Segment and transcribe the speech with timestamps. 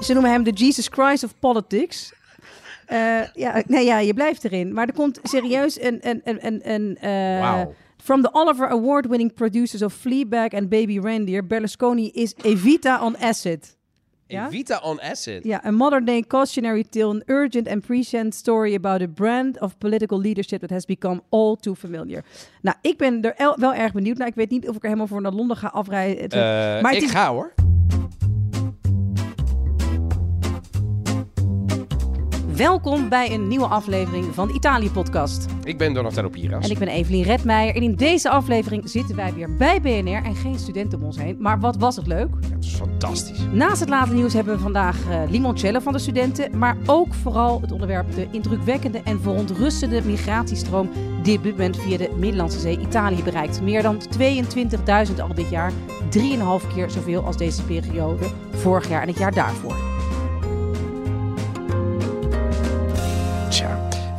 [0.00, 2.12] Ze noemen hem de Jesus Christ of politics.
[2.86, 4.72] Eh, ja, nee, ja, je blijft erin.
[4.72, 5.98] Maar er komt serieus een...
[6.08, 7.62] een, een, een, een eh.
[8.02, 13.76] From the Oliver Award-winning producers of Fleabag and Baby Reindeer, Berlusconi is Evita on acid.
[14.26, 14.46] Ja?
[14.46, 15.44] Evita on acid.
[15.44, 20.20] Ja, a modern-day cautionary tale, an urgent and prescient story about a brand of political
[20.20, 22.24] leadership that has become all too familiar.
[22.62, 24.28] Nou, ik ben er el- wel erg benieuwd naar.
[24.28, 26.28] Ik weet niet of ik er helemaal voor naar Londen ga afrijden.
[26.30, 27.54] Eh, maar ik is, ga hoor.
[32.60, 35.46] Welkom bij een nieuwe aflevering van de Italië-podcast.
[35.64, 36.64] Ik ben Donatello Piras.
[36.64, 37.74] En ik ben Evelien Redmeijer.
[37.74, 41.36] En in deze aflevering zitten wij weer bij BNR en geen studenten om ons heen.
[41.38, 42.28] Maar wat was het leuk?
[42.50, 43.38] Het is fantastisch.
[43.52, 46.58] Naast het late nieuws hebben we vandaag eh, limoncello van de studenten.
[46.58, 50.90] Maar ook vooral het onderwerp de indrukwekkende en verontrustende migratiestroom
[51.22, 53.62] die op dit moment via de Middellandse Zee Italië bereikt.
[53.62, 55.72] Meer dan 22.000 al dit jaar.
[55.72, 59.99] 3,5 keer zoveel als deze periode vorig jaar en het jaar daarvoor.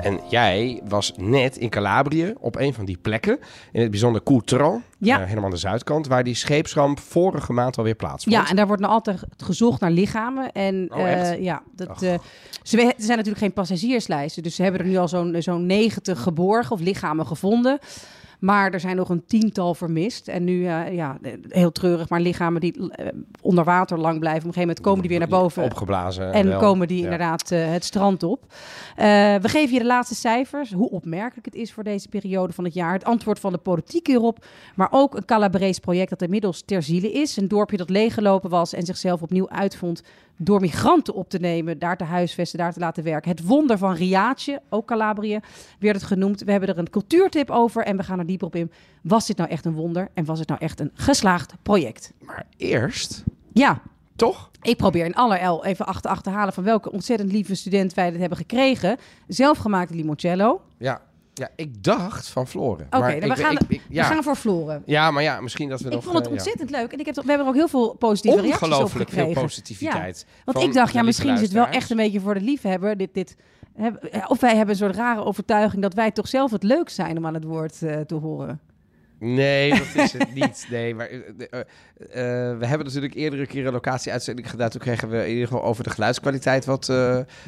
[0.02, 3.40] En jij was net in Calabrië op een van die plekken.
[3.72, 4.84] In het bijzonder Coutran.
[4.98, 5.20] Ja.
[5.20, 6.08] eh, helemaal aan de zuidkant.
[6.08, 8.36] Waar die scheepsramp vorige maand alweer plaatsvond.
[8.36, 10.52] Ja, en daar wordt nog altijd gezocht naar lichamen.
[10.52, 12.14] En Oh, eh, ja, dat, eh,
[12.64, 14.44] ze er zijn natuurlijk geen passagierslijsten.
[14.44, 17.80] Dus ze hebben er nu al zo'n zo'n 90 geborgen of lichamen gevonden.
[18.42, 20.28] Maar er zijn nog een tiental vermist.
[20.28, 23.08] En nu, eh, ja, heel treurig, maar lichamen die eh,
[23.42, 24.42] onder water lang blijven.
[24.42, 25.64] Op een gegeven moment komen die weer naar boven.
[25.64, 26.34] Opgeblazen.
[26.34, 26.60] En wel.
[26.60, 27.04] komen die Ja.
[27.04, 28.44] inderdaad eh, het strand op.
[28.96, 30.72] We geven je de laatste cijfers.
[30.72, 32.94] Hoe opmerkelijk het is voor deze periode van het jaar.
[32.94, 34.46] Het antwoord van de politiek hierop.
[34.76, 37.38] Maar ook een Calabrees project dat inmiddels ter ziele is.
[37.38, 40.04] Een dorpje dat leeggelopen was en zichzelf opnieuw uitvond
[40.44, 43.32] door migranten op te nemen, daar te huisvesten, daar te laten werken.
[43.32, 45.40] Het wonder van Riaatje, ook Calabrië,
[45.80, 46.44] werd het genoemd.
[46.44, 48.72] We hebben er een cultuurtip over en we gaan er dieper op in.
[49.02, 52.14] Was dit nou echt een wonder en was het nou echt een geslaagd project?
[52.20, 53.82] Maar eerst, Ja,
[54.16, 54.50] toch?
[54.62, 58.38] ik probeer in allerijl even achter achterhalen van welke ontzettend lieve student wij dit hebben
[58.38, 58.98] gekregen.
[59.28, 60.62] Zelfgemaakte limoncello.
[60.78, 61.02] Ja.
[61.34, 62.88] Ja, ik dacht van Floren.
[62.90, 64.08] Oké, ik- we, gaan, ik- ik- ja.
[64.08, 64.84] we gaan voor Floren.
[64.86, 66.04] ja, maar ja, misschien dat we Ik nog...
[66.04, 66.38] vond het eh, ja.
[66.38, 69.10] ontzettend leuk en ik heb we hebben er ook heel veel positieve reacties op Ongelooflijk
[69.10, 70.26] veel positiviteit.
[70.46, 72.98] Want ik dacht, ja, misschien is het wel echt een beetje voor de liefhebber.
[72.98, 73.36] Dit, dit,
[74.28, 77.26] of wij hebben een soort rare overtuiging dat wij toch zelf het leuk zijn om
[77.26, 78.60] aan het woord eh, te horen.
[79.20, 80.68] Nee, dat is het niet.
[80.70, 81.20] Nee, maar eh,
[82.58, 84.70] we hebben natuurlijk eerdere keer een locatie-uitzending gedaan.
[84.70, 86.94] Toen kregen we in ieder geval over de geluidskwaliteit wat...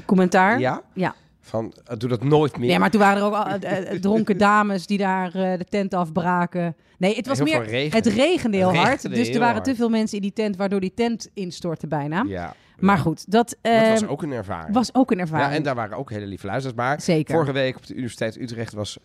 [0.05, 0.59] Commentaar?
[0.59, 0.81] ja?
[0.93, 1.15] Ja.
[1.45, 2.67] Van, eh, doe dat nooit meer.
[2.67, 5.93] Nee, maar toen waren er ook al, eh, eh, dronken dames die daar de tent
[5.93, 6.75] afbraken.
[6.97, 7.63] Nee, het was Heel meer...
[7.63, 7.97] regen.
[7.97, 8.89] Het regende heel hard.
[8.89, 9.65] regende Dus er waren hard.
[9.65, 12.23] te veel mensen in die tent, waardoor die tent instortte bijna.
[12.27, 12.53] Ja.
[12.79, 14.73] Maar goed, dat, Dat was ook een ervaring.
[14.73, 15.49] was ook een ervaring.
[15.49, 16.77] Ja, en daar waren ook hele lieve luisteraars.
[16.77, 17.33] Maar Zeker.
[17.33, 18.97] vorige week op de Universiteit Utrecht was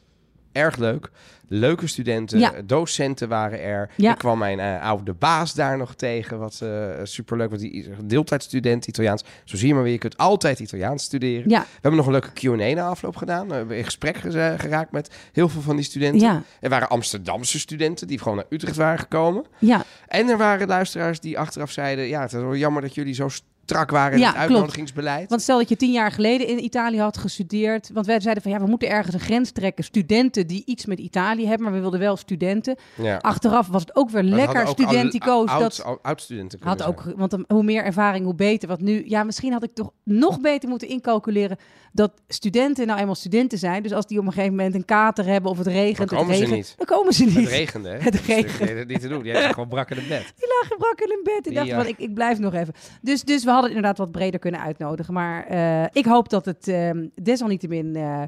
[0.59, 1.11] erg leuk.
[1.51, 2.53] Leuke studenten, Ja.
[2.65, 3.91] docenten waren er.
[3.97, 4.13] Ja.
[4.13, 6.39] Ik kwam mijn eh, oude baas daar nog tegen.
[6.39, 9.25] Wat eh, superleuk, want die is een deeltijdstudent Italiaans.
[9.45, 11.51] Zo zie je maar weer, je kunt altijd Italiaans studeren.
[11.51, 13.49] Ja, We hebben nog een leuke Q&A na afloop gedaan.
[13.49, 16.21] We hebben in gesprek geze- geraakt met heel veel van die studenten.
[16.21, 19.45] ja, Er waren Amsterdamse studenten die gewoon naar Utrecht waren gekomen.
[19.59, 19.85] ja.
[20.07, 22.07] En er waren luisteraars die achteraf zeiden...
[22.07, 23.29] ja, het is wel jammer dat jullie zo
[23.69, 24.51] strak waren in Ja, het klopt.
[24.51, 25.29] uitnodigingsbeleid.
[25.31, 27.91] Want stel dat je tien jaar geleden in Italië had gestudeerd.
[27.93, 29.85] Want wij zeiden van ja, we moeten ergens een grens trekken.
[29.85, 32.77] Studenten die iets met Italië hebben, maar we wilden wel studenten.
[32.95, 33.17] ja.
[33.17, 35.49] Achteraf was het ook weer Maar het lekker ook studentico's.
[35.51, 37.17] oud- dat oud- oud-studenten had ook, zijn.
[37.17, 38.69] want dan- hoe meer ervaring, hoe beter.
[38.69, 41.57] Want nu, ja, misschien had ik toch nog beter moeten incalculeren
[41.93, 43.83] dat studenten nou eenmaal studenten zijn.
[43.83, 46.17] Dus als die op een gegeven moment een kater hebben of het regent, Dan het
[46.17, 46.75] komen ze regent, niet.
[46.77, 47.35] dan komen ze niet.
[47.35, 47.99] Het regende, hè?
[48.09, 48.85] Het regende.
[48.85, 49.23] Niet te doen.
[49.23, 50.33] Die hebben gewoon brak in het bed.
[50.39, 51.47] Die lag gebrak in een bed.
[51.47, 51.77] Ik dacht Ja.
[51.77, 52.75] van, ik, ik blijf nog even.
[53.03, 55.15] Dus, dus we hadden het inderdaad wat breder kunnen uitnodigen.
[55.15, 58.23] Maar eh, ik hoop dat het ehm, desalniettemin eh,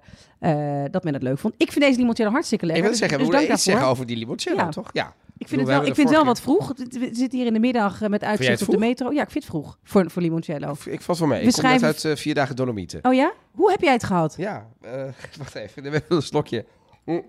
[0.85, 1.55] eh, dat men het leuk vond.
[1.57, 2.91] Ik vind deze limoncello hartstikke Ik lekker.
[2.91, 4.69] wil dus, zeggen, dus we moeten iets zeggen over die limoncello, Ja.
[4.69, 4.91] toch?
[4.93, 5.15] Ja.
[5.39, 6.73] Ik vind het wel, ik vind het wel wat vroeg.
[6.77, 9.13] We zitten hier in de middag met uitzicht op de metro.
[9.13, 10.75] Ja, ik vind het vroeg voor, voor limoncello.
[10.85, 11.41] Ik valt wel mee.
[11.41, 13.05] We Ik kom net uit vier dagen Dolomieten.
[13.05, 13.33] Oh ja?
[13.51, 14.35] Hoe heb jij het gehad?
[14.37, 14.67] Ja,
[15.39, 16.03] wacht even.
[16.09, 16.65] Een slokje.
[17.05, 17.23] Mm.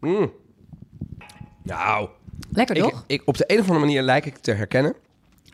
[0.00, 0.32] Mm.
[1.62, 2.08] Nou,
[2.50, 3.04] Lekker ik, toch?
[3.06, 4.94] ik, op de een of andere manier lijk ik te herkennen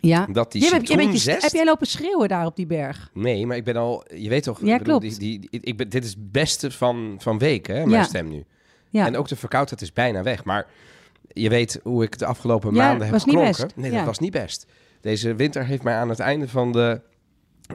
[0.08, 0.26] Ja.
[0.32, 1.42] dat die bent je- citroenzest...
[1.42, 3.10] heb jij lopen schreeuwen daar op die berg?
[3.14, 4.04] Nee, maar ik ben al...
[4.14, 4.60] Je weet toch...
[4.64, 5.18] Ja, bedoel, klopt.
[5.20, 8.02] Die, die, ik ben, dit is het beste van, van weken, hè, mijn Ja.
[8.02, 8.44] stem nu.
[8.88, 9.06] Ja.
[9.06, 10.44] En ook de verkoudheid is bijna weg.
[10.44, 10.66] Maar
[11.32, 13.70] je weet hoe ik de afgelopen Ja, maanden heb geklonken.
[13.74, 14.66] Nee, dat was niet best.
[15.00, 17.00] Deze winter heeft mij aan het einde van de...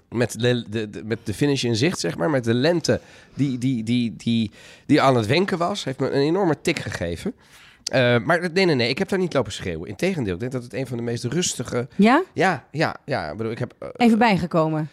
[0.10, 2.30] Met de, de, de- met de finish in zicht, zeg maar.
[2.30, 3.02] Met de lente
[3.34, 4.52] die, die, die, die,
[4.86, 5.84] die aan het wenken was.
[5.84, 7.34] Heeft me een enorme tik gegeven.
[7.92, 8.90] Eh, maar nee, nee, nee.
[8.90, 9.90] Ik heb daar niet lopen schreeuwen.
[9.90, 11.88] Integendeel, ik denk dat het een van de meest rustige...
[11.96, 12.24] Ja?
[12.34, 13.32] Ja, ja, ja.
[13.32, 13.74] Ik bedoel, ik heb...
[13.80, 14.90] eh, Even bijgekomen.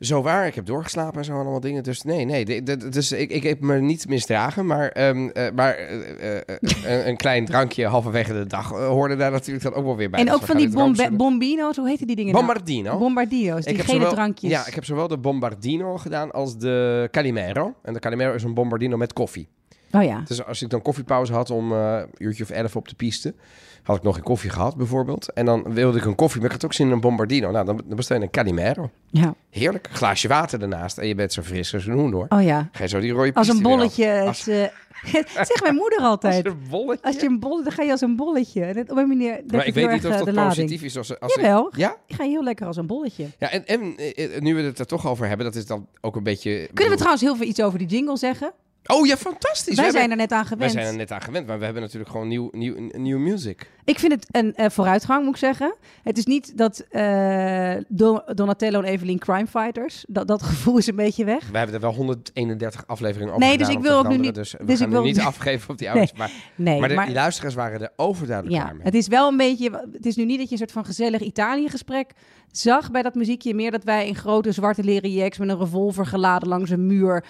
[0.00, 1.82] Zo waar, ik heb doorgeslapen en zo allemaal dingen.
[1.82, 2.62] Dus nee, nee.
[2.90, 4.66] Dus ik, ik heb me niet misdragen.
[4.66, 6.42] Maar, ehm, eh, maar eh, eh,
[6.84, 10.10] een, een klein drankje halverwege de dag eh, hoorde daar natuurlijk dan ook wel weer
[10.10, 10.20] bij.
[10.20, 12.44] En Dus ook van die bombe- bombino's, hoe heette die dingen nou?
[12.44, 12.98] Bombardino.
[12.98, 14.50] Bombardino's, die gele zowel- drankjes.
[14.50, 17.74] Ja, ik heb zowel de Bombardino gedaan als de Calimero.
[17.82, 19.48] En de Calimero is een Bombardino met koffie.
[19.92, 20.22] Oh ja.
[20.26, 23.34] Dus als ik dan koffiepauze had om eh, een uurtje of elf op de piste,
[23.82, 25.32] had ik nog geen koffie gehad bijvoorbeeld.
[25.32, 27.50] En dan wilde ik een koffie, maar ik had ook zin in een Bombardino.
[27.50, 28.90] Nou, dan, dan bestel je een Calimero.
[29.10, 29.34] ja.
[29.50, 29.86] Heerlijk.
[29.90, 32.26] Een glaasje water ernaast en je bent zo fris als een hoen hoor.
[32.28, 32.68] Oh ja.
[32.72, 34.04] Ga je zo die rode Als een bolletje.
[34.04, 34.64] Het, Als- eh,
[35.34, 36.46] zegt mijn moeder Als altijd.
[36.46, 37.04] een bolletje.
[37.06, 38.64] Als je een bolletje, dan ga je als een bolletje.
[38.64, 40.96] En op een manier maar ik weet niet of eh, dat positief is.
[40.96, 41.72] Als, als ik- Jawel.
[41.76, 41.96] ja?
[42.06, 43.26] Ik ga heel lekker als een bolletje.
[43.38, 43.94] Ja, en, en
[44.42, 46.68] nu we het er toch over hebben, dat is dan ook een beetje...
[46.74, 48.52] Kunnen we trouwens heel veel iets over die jingle zeggen?
[48.90, 49.76] Oh ja, fantastisch.
[49.76, 50.72] Wij We zijn hebben- er net aan Wij gewend.
[50.72, 53.70] zijn er net aan gewend, maar we hebben natuurlijk gewoon nieuw, nieuw, nieuw music.
[53.84, 55.74] Ik vind het een eh, vooruitgang, moet ik zeggen.
[56.02, 60.04] Het is niet dat eh, Don- Donatello en Evelyn crime fighters.
[60.08, 61.48] Dat, dat gevoel is een beetje weg.
[61.50, 64.52] We hebben er wel 131 afleveringen over Nee, dus ik wil ook nu niet- Dus
[64.52, 66.12] we dus gaan ik wil- niet afgeven op die ouders.
[66.12, 68.82] Maar, Nee, maar, de, maar luisteraars waren er overduidelijk ja, mee.
[68.82, 69.88] het is wel een beetje.
[69.92, 72.10] Het is nu niet dat je een soort van gezellig Italië-gesprek
[72.50, 73.54] zag bij dat muziekje.
[73.54, 77.24] Meer dat wij in grote zwarte leren jacks met een revolver geladen langs een muur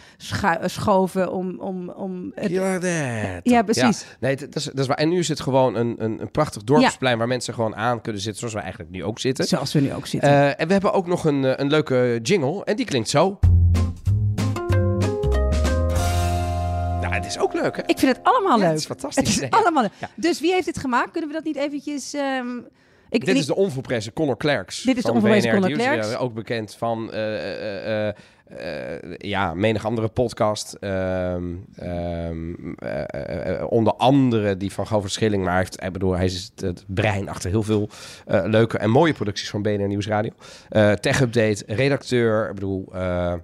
[0.65, 2.51] schoven om, om, om het.
[3.43, 4.07] Ja, precies.
[4.21, 4.97] Nee, dat is, dat is waar.
[4.97, 8.21] En nu is het gewoon een, een, een prachtig dorpsplein waar mensen gewoon aan kunnen
[8.21, 9.45] zitten, zoals wij eigenlijk nu ook zitten.
[9.45, 10.31] Zoals we nu ook zitten.
[10.31, 13.39] Eh, en we hebben ook nog een, eh, een leuke jingle en die klinkt zo.
[17.01, 17.83] Nou, het is ook leuk, hè?
[17.87, 18.69] ik vind het allemaal leuk.
[18.69, 19.35] het is fantastisch.
[19.35, 20.11] Het is allemaal leuk.
[20.15, 21.11] Dus wie heeft dit gemaakt?
[21.11, 22.15] Kunnen we dat niet eventjes...
[22.15, 22.59] ehm,
[23.11, 24.83] ik, Dit is de onvolprezen Conor Clerks.
[24.83, 25.73] Dit is de onvolprezen Nieuws.
[25.73, 26.17] Clerks.
[26.17, 28.09] Ook bekend van eh,
[28.57, 30.73] eh, ja, menig andere podcast.
[30.73, 31.45] Ehm,
[31.77, 35.43] ehm, eh, eh, onder andere die van Govert Schilling.
[35.43, 37.89] Maar hij, heeft, ik bedoel, hij is het, brein achter heel veel
[38.27, 40.31] leuke en mooie producties van BNR Nieuwsradio.
[41.01, 42.49] Tech Update, redacteur.
[42.49, 42.93] Ik bedoel,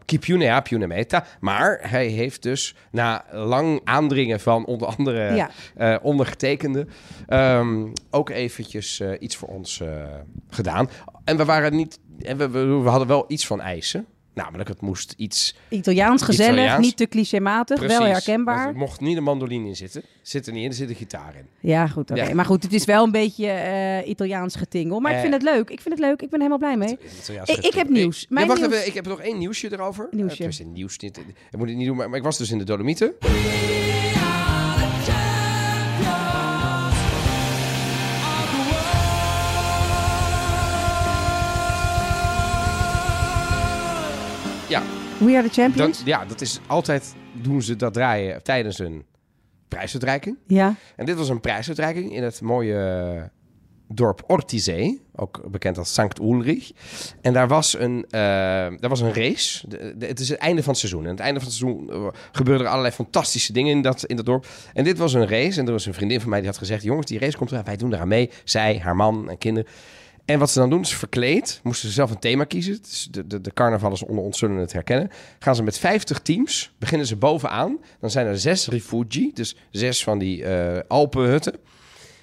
[0.05, 1.25] Keep Unea, Meta.
[1.41, 5.99] Maar hij heeft dus na lang aandringen van onder andere Ja.
[6.03, 6.87] ondergetekende
[7.27, 9.83] ehm, ook eventjes iets voor ons
[10.51, 10.89] gedaan.
[11.25, 14.07] En we waren niet, en we, we, we hadden wel iets van eisen.
[14.37, 15.57] Namelijk, het moest iets.
[15.69, 16.85] Italiaans gezellig, Italiaans.
[16.87, 18.69] niet te clichématig, wel herkenbaar.
[18.69, 20.03] Er mocht niet een mandoline in zitten.
[20.23, 21.47] Zit er niet in, er zit een gitaar in.
[21.61, 22.11] Ja, goed.
[22.15, 22.35] Ja.
[22.35, 25.01] Maar goed, het is wel een beetje eh, Italiaans getingel.
[25.01, 25.23] Maar ik Eh.
[25.23, 25.71] vind het leuk.
[25.71, 26.23] Ik vind het leuk.
[26.23, 26.99] Ik ben helemaal blij mee.
[27.45, 28.23] Ik- ik heb nieuws.
[28.23, 28.75] Ik, Mijn ja, wacht nieuws.
[28.75, 30.09] even, ik heb nog één nieuwsje erover.
[30.11, 30.45] Nieuwsje.
[30.45, 31.19] Uh, een nieuws niet.
[31.19, 31.25] Ik
[31.59, 33.13] moet het niet doen, maar, maar ik was dus in de Dolomieten.
[44.69, 44.83] Ja,
[45.19, 46.03] We are the dan, champions.
[46.05, 49.05] ja, dat is altijd doen ze dat draaien tijdens een
[49.69, 50.37] prijsuitreiking.
[50.47, 50.75] Ja.
[50.97, 52.77] En dit was een prijsuitreiking in het mooie
[53.17, 53.23] eh,
[53.89, 56.71] dorp Ortizee, ook bekend als Sankt Ulrich.
[57.21, 58.21] En daar was een, eh,
[58.81, 59.69] daar was een race.
[59.69, 61.05] De- de- het is het einde van het seizoen.
[61.05, 64.17] En het einde van het seizoen eh, gebeuren er allerlei fantastische dingen in dat, in
[64.17, 64.47] dat dorp.
[64.73, 65.61] En dit was een race.
[65.61, 66.83] En er was een vriendin van mij die had gezegd...
[66.83, 67.65] jongens, die race komt eraan.
[67.65, 68.31] Wij doen eraan mee.
[68.45, 69.71] Zij, haar man en kinderen.
[70.27, 71.61] En wat ze dan doen, is verkleed.
[71.63, 72.79] Moesten ze zelf een thema kiezen.
[72.83, 73.53] Is de, de, de
[74.07, 75.11] onder ons zullen het herkennen.
[75.39, 77.79] Gaan ze met 50 teams, beginnen ze bovenaan.
[78.01, 81.57] Dan zijn er zes refugi, dus zes van die eh Alpenhutten,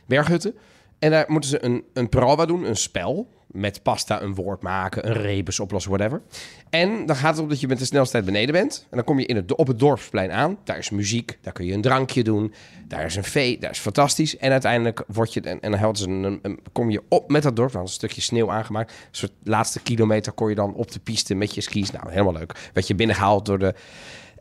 [0.06, 0.56] berghutten.
[1.00, 3.28] En daar moeten ze een, een prova doen, een spel.
[3.54, 6.22] Met pasta een woord maken, een rebus oplossen, whatever.
[6.70, 8.88] En dan gaat het om dat je met de snelheid beneden bent.
[8.90, 10.58] En dan kom je in het, op het dorpsplein aan.
[10.64, 12.54] Daar is muziek, daar kun je een drankje doen.
[12.88, 14.38] Daar is een vee, daar is fantastisch.
[14.38, 17.72] En uiteindelijk word je, en, dan ze een- kom je op met dat dorp.
[17.72, 18.92] Dan is een stukje sneeuw aangemaakt.
[18.92, 21.92] Een soort laatste kilometer kon je dan op de piste met je skis.
[21.92, 22.70] Nou, helemaal leuk.
[22.74, 23.74] Werd je binnengehaald door de...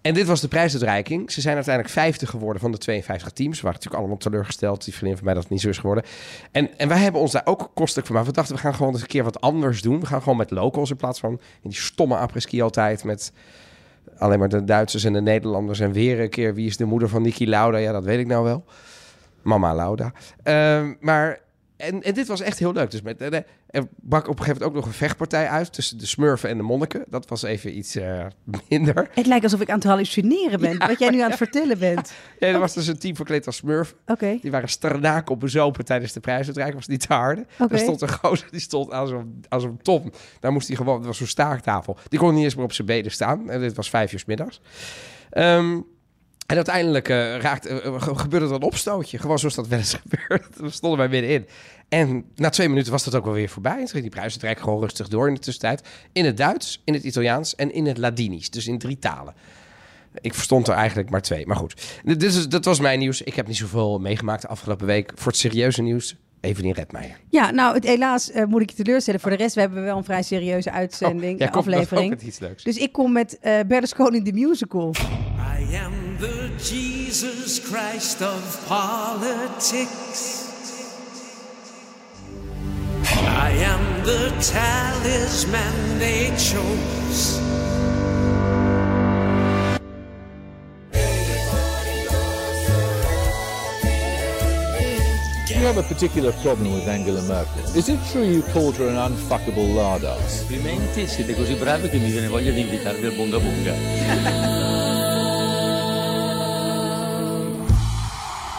[0.03, 1.33] En dit was de prijsuitreiking.
[1.33, 3.57] Ze zijn uiteindelijk 50 geworden van de 52 teams.
[3.57, 4.85] We waren natuurlijk allemaal teleurgesteld.
[4.85, 6.05] Die vriendin van mij dat het niet zo is geworden.
[6.51, 8.17] En, en wij hebben ons daar ook kostelijk voor.
[8.17, 10.01] Maar we dachten, we gaan gewoon eens een keer wat anders doen.
[10.01, 13.33] We gaan gewoon met locals in plaats van in die stomme apres-ski altijd met
[14.19, 15.81] alleen maar de Duitsers en de Nederlanders.
[15.81, 17.79] En weer een keer, wie is de moeder van Niki Lauda?
[17.79, 18.65] Ja, dat weet ik nou wel.
[19.43, 20.13] Mama Lauda.
[20.43, 21.41] Ehm, maar,
[21.77, 22.91] en, en dit was echt heel leuk.
[22.91, 23.41] Dus met, eh,
[23.73, 26.57] er brak op een gegeven moment ook nog een vechtpartij uit tussen de smurfen en
[26.57, 27.05] de monniken.
[27.09, 28.27] Dat was even iets eh,
[28.69, 29.09] minder.
[29.15, 30.79] Het lijkt alsof ik aan het hallucineren ben.
[30.79, 32.13] wat jij nu aan het vertellen bent.
[32.39, 33.95] Ja, er was dus een team verkleed als smurf.
[34.07, 34.39] Oké.
[34.41, 36.79] Die waren starnaak op bezopen tijdens de prijsuitreiking.
[36.79, 37.47] Was niet te harde.
[37.59, 37.73] Oké.
[37.73, 40.13] Er stond een gozer, die stond aan zo'n, aan zo'n tom.
[40.41, 41.97] Daar moest hij gewoon, dat was zo'n staaktafel.
[42.09, 43.51] Die kon niet eens meer op zijn benen staan.
[43.51, 44.61] En dit was vijf uur middags.
[45.31, 45.81] Ehm,
[46.47, 49.19] en uiteindelijk eh, raakte, eh, ge- gebeurde er een opstootje.
[49.19, 50.47] Gewoon zoals dat wel eens gebeurt.
[50.57, 51.47] We stonden wij middenin.
[51.89, 53.73] En na twee minuten was dat ook wel weer voorbij.
[53.73, 55.89] En toen ging die prijsuitreiking gewoon rustig door in de tussentijd.
[56.13, 58.51] In het Duits, in het Italiaans en in het Ladinisch.
[58.51, 59.35] Dus in drie talen.
[60.21, 61.47] Ik verstond er eigenlijk maar twee.
[61.47, 63.23] Maar goed, dit is, dat was mijn nieuws.
[63.23, 65.13] Ik heb niet zoveel meegemaakt de afgelopen week.
[65.15, 67.17] Voor het serieuze nieuws Evelien Redmeijer.
[67.29, 69.21] Ja, nou, het, helaas eh, moet ik je teleurstellen.
[69.21, 71.81] Voor de rest, we hebben wel een vrij serieuze uitzending, Oh, eh, komt nog ook
[71.81, 72.11] aflevering.
[72.11, 72.63] met iets leuks.
[72.63, 74.95] Dus ik kom met eh Berlusconi the Musical.
[75.61, 80.47] I am the Jesus Christ of politics.
[83.27, 87.41] I am the talisman they chose.
[95.51, 97.77] You have a particular problem with Angela Merkel.
[97.77, 100.47] Is it true you called her an unfuckable lardass?
[100.47, 104.91] Complimenti, siete così bravi che mi viene voglia di invitarvi al Bunga Bunga.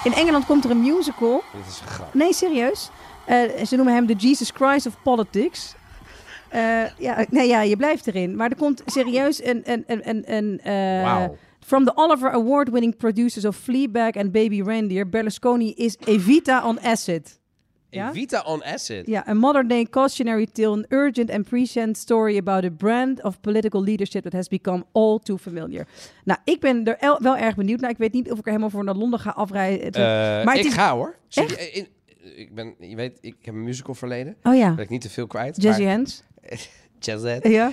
[0.03, 1.43] In Engeland komt er een musical.
[1.53, 2.13] Dit is een grap.
[2.13, 2.89] Nee, serieus.
[3.25, 5.75] Eh, ze noemen hem de Jesus Christ of Politics.
[6.49, 8.35] Eh, ja, nee, ja, je blijft erin.
[8.35, 9.61] Maar er komt serieus een...
[9.65, 11.25] een, een, een, een eh.
[11.65, 17.39] From the Oliver Award-winning producers of Fleabag and Baby Reindeer, Berlusconi is Evita on acid.
[17.93, 18.09] Ja?
[18.09, 19.07] Evita on acid.
[19.07, 23.83] Ja, a modern-day cautionary tale, an urgent and prescient story about a brand of political
[23.83, 25.87] leadership that has become all too familiar.
[26.23, 27.89] Nou, ik ben er el- wel erg benieuwd naar.
[27.89, 29.91] Ik weet niet of ik er helemaal voor naar Londen ga afrijden.
[29.91, 30.73] Eh, maar ik is...
[30.73, 31.15] ga hoor.
[31.27, 31.87] Serieus, in-
[32.35, 34.35] ik ben, je weet, ik heb een musical verleden.
[34.43, 35.61] Oh ja, Ben ik niet te veel kwijt.
[35.61, 36.23] Jazzy maar- Hands.
[36.99, 37.49] Jazzette.
[37.49, 37.71] Ja.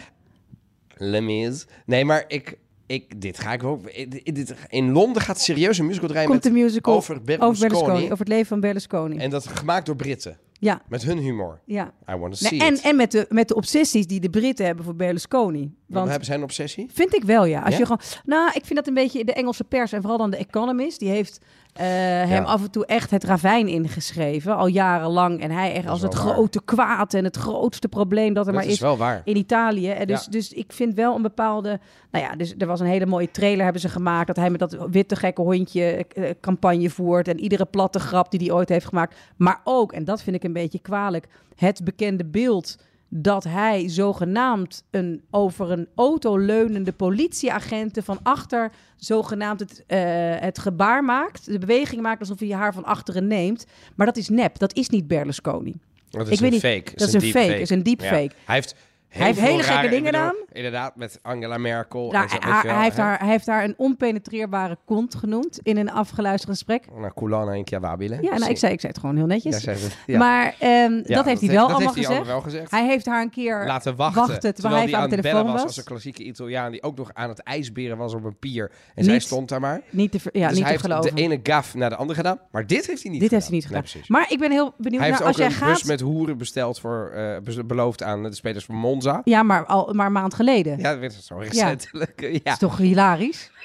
[0.97, 1.67] Les Mis.
[1.87, 2.59] Nee, maar ik,
[2.91, 3.83] ik, dit ga ik ook.
[4.25, 7.51] Dit, in Londen gaat serieus een musical draaien Komt met, de musical over Berlusconi.
[7.51, 9.17] over Berlusconi, over het leven van Berlusconi.
[9.17, 10.39] En dat gemaakt door Britten.
[10.53, 11.61] ja, Met hun humor.
[11.65, 11.93] ja.
[12.11, 12.81] I want to see Nee, en it.
[12.81, 15.75] en met, de, met de obsessies die de Britten hebben voor Berlusconi.
[15.87, 16.87] Want, hebben zij een obsessie?
[16.93, 17.61] Vind ik wel, ja.
[17.61, 17.79] Als Ja?
[17.79, 20.37] je gewoon, nou, ik vind dat een beetje de Engelse pers en vooral dan de
[20.37, 20.99] Economist.
[20.99, 21.41] Die heeft
[21.87, 25.41] hem af en toe echt het ravijn ingeschreven, al jarenlang.
[25.41, 26.23] En hij echt als het waar.
[26.33, 29.21] grote kwaad en het grootste probleem dat er Dat maar is is wel waar.
[29.25, 29.89] in Italië.
[29.91, 30.31] En dus, Ja.
[30.31, 31.81] dus ik vind wel een bepaalde.
[32.11, 34.27] Nou ja, dus er was een hele mooie trailer hebben ze gemaakt.
[34.27, 37.29] Dat hij met dat witte gekke hondje eh, campagne voert.
[37.29, 39.17] En iedere platte grap die hij ooit heeft gemaakt.
[39.37, 42.77] Maar ook, en dat vind ik een beetje kwalijk, het bekende beeld
[43.13, 49.99] dat hij zogenaamd een, over een auto leunende politieagenten van achter zogenaamd het, eh,
[50.41, 51.45] het gebaar maakt.
[51.47, 53.67] De beweging maakt alsof hij haar van achteren neemt.
[53.95, 54.59] Maar dat is nep.
[54.59, 55.75] Dat is niet Berlusconi.
[56.11, 56.97] Dat is Ik weet een niet- fake.
[56.97, 58.31] dat is een fake, is een deepfake.
[58.45, 58.75] Hij heeft,
[59.11, 60.35] heel heeft hele gekke dingen gedaan.
[60.53, 62.11] Inderdaad, met Angela Merkel.
[62.11, 65.77] Nou, en zo, hij, hij heeft haar, hij heeft haar een onpenetreerbare kont genoemd in
[65.77, 66.85] een afgeluisterd gesprek.
[66.97, 68.19] Nou, Culana en Chiavabile.
[68.21, 69.63] Ja, nou, ik zei, ik zei het gewoon heel netjes.
[69.63, 69.89] Ja, ze.
[70.07, 70.19] Ja.
[70.19, 72.09] Maar ehm, Ja, dat heeft hij wel allemaal heeft hij gezegd.
[72.09, 72.71] allemaal wel gezegd.
[72.71, 74.21] Hij heeft haar een keer laten wachten.
[74.27, 75.67] wachten terwijl hij even aan de het telefoon bellen was.
[75.69, 78.71] als een klassieke Italiaan die ook nog aan het ijsberen was op een pier.
[78.95, 79.81] En zij Niet- stond daar maar.
[79.91, 82.39] niet te, ja, dus niet hij te heeft de ene gaf naar de andere gedaan.
[82.51, 83.49] Maar dit heeft hij niet Dit gedaan.
[83.51, 84.05] heeft hij niet gedaan.
[84.21, 87.37] Maar ik ben heel benieuwd hij heeft ook een bus met hoeren besteld voor, eh,
[87.45, 89.21] be- beloofd aan de spelers van Monza.
[89.25, 90.79] Ja, maar al maar een maand geleden.
[90.79, 92.21] Ja, dat is zo recentelijk.
[92.33, 92.39] Ja.
[92.43, 93.51] Dat is toch hilarisch?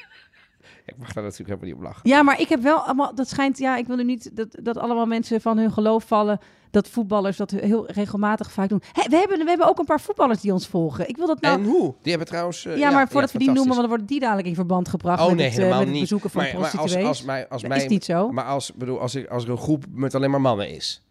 [0.85, 2.09] Ik mag daar natuurlijk helemaal niet op lachen.
[2.09, 3.15] Ja, maar ik heb wel allemaal.
[3.15, 3.57] Dat schijnt.
[3.57, 6.39] Ja, ik wil nu niet dat, dat allemaal mensen van hun geloof vallen.
[6.71, 8.81] Dat voetballers dat heel regelmatig vaak doen.
[8.93, 11.09] We, hebben, we hebben ook een paar voetballers die ons volgen.
[11.09, 11.59] Ik wil dat nou.
[11.59, 11.93] En hoe?
[12.01, 12.65] Die hebben trouwens...
[12.65, 15.21] eh, ja, maar voordat we die noemen, want dan worden die dadelijk in verband gebracht
[15.21, 16.01] Oh met, nee, het, eh, helemaal met het niet.
[16.09, 17.07] bezoeken van maar, maar als, prostituees.
[17.07, 18.31] als, mij, als Dat mij, is niet zo.
[18.31, 21.01] Maar als, bedoel, als, ik, als er een groep met alleen maar mannen is.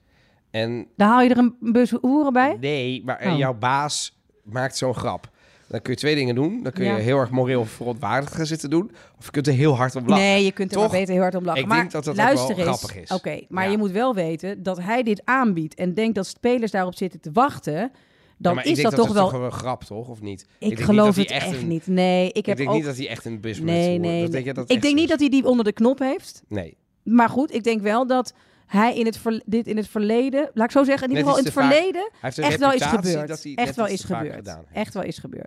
[0.54, 2.56] En Dan haal je er een bus hoeren bij.
[2.60, 3.38] nee, maar eh, Oh.
[3.38, 5.30] jouw baas maakt zo'n grap.
[5.68, 6.62] Dan kun je twee dingen doen.
[6.62, 6.96] Dan kun je Ja.
[6.96, 8.90] heel erg moreel verontwaardigd gaan zitten doen.
[9.18, 10.24] Of je kunt er heel hard op lachen.
[10.24, 10.90] Nee, je kunt er Toch?
[10.90, 11.62] maar beter heel hard om lachen.
[11.62, 12.62] Ik maar denk dat dat ook wel eens.
[12.62, 13.10] grappig is.
[13.10, 13.70] Oké, maar Ja.
[13.70, 17.30] je moet wel weten dat hij dit aanbiedt en denkt dat spelers daarop zitten te
[17.32, 17.90] wachten.
[18.38, 19.30] Dan Ja, ik is denk dat, toch wel.
[19.30, 20.08] toch een grap, toch?
[20.08, 20.46] Of niet?
[20.58, 21.86] ik denk geloof niet het dat hij echt een- niet.
[21.86, 22.74] Nee, ik Ik, heb denk ook.
[22.74, 24.42] niet dat hij echt een bus nee, nee, Dat nee.
[24.42, 25.10] denk dat Ik denk niet is?
[25.10, 26.42] dat hij die onder de knop heeft.
[26.48, 26.76] Nee.
[27.02, 28.34] Maar goed, ik denk wel dat
[28.66, 31.38] hij in het ver- dit in het verleden, laat ik zo zeggen, in ieder geval
[31.38, 32.10] in het verleden
[32.50, 33.28] echt wel is gebeurd.
[33.54, 34.46] Echt wel is gebeurd.
[34.72, 35.46] Echt wel is gebeurd.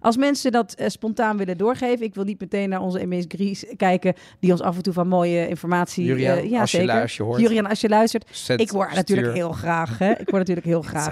[0.00, 3.64] Als mensen dat eh, spontaan willen doorgeven, ik wil niet meteen naar onze MS Gries
[3.76, 6.04] kijken, die ons af en toe van mooie informatie.
[6.14, 7.00] Eh, ja, als je zeker.
[7.02, 7.40] als je hoort.
[7.40, 8.24] Julian, als je luistert.
[8.30, 9.98] Zet- ik hoor natuurlijk heel graag.
[9.98, 10.10] Hè?
[10.10, 11.04] Ik hoor natuurlijk heel graag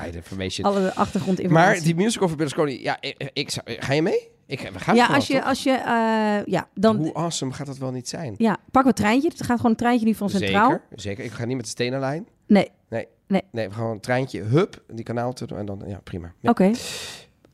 [0.64, 1.75] alle achtergrondinformatie.
[1.76, 2.96] Maar die musical van Berlusconi, ja,
[3.32, 4.32] ik, ga je mee?
[4.46, 5.44] Ik, we gaan ja, gewoon, als je, toch?
[5.44, 8.34] als je, eh, ja, dan, Hoe awesome gaat dat wel niet zijn?
[8.38, 9.28] ja, pak we het treintje.
[9.28, 10.70] Het gaat gewoon een treintje nu van Centraal.
[10.70, 11.24] Zeker, zeker.
[11.24, 12.26] Ik ga niet met de stenenlijn.
[12.46, 13.06] Nee, Nee.
[13.26, 13.42] Nee.
[13.50, 16.32] Nee, we gaan een treintje, hup, die kanaal te doen en dan, ja, prima.
[16.40, 16.50] Ja.
[16.50, 16.70] oké.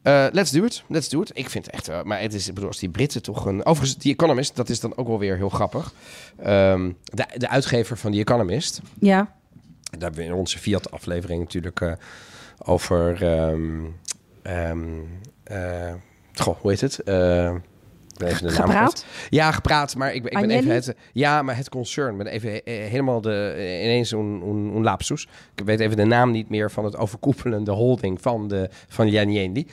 [0.03, 1.31] Eh, let's do it, let's do it.
[1.35, 3.65] Ik vind het echt, maar het is, ik bedoel, als die Britten toch een...
[3.65, 5.95] Overigens, The Economist, dat is dan ook wel weer heel grappig.
[6.37, 9.17] Ehm, de, de uitgever van The Economist, Ja,
[9.91, 11.93] daar hebben we in onze Fiat-aflevering natuurlijk eh,
[12.59, 13.25] over...
[14.43, 15.93] eh,
[16.41, 17.01] goh, hoe heet het?
[17.05, 19.05] Ben even de gepraat.
[19.31, 20.95] Ja, gepraat, maar ik, ben- ik ben even het...
[21.13, 22.11] Ja, maar het concern.
[22.13, 25.29] Ik ben even eh, helemaal de, eh, ineens een, een, een lapsus.
[25.55, 29.67] Ik weet even de naam niet meer van het overkoepelende holding van, de, van Giannielli.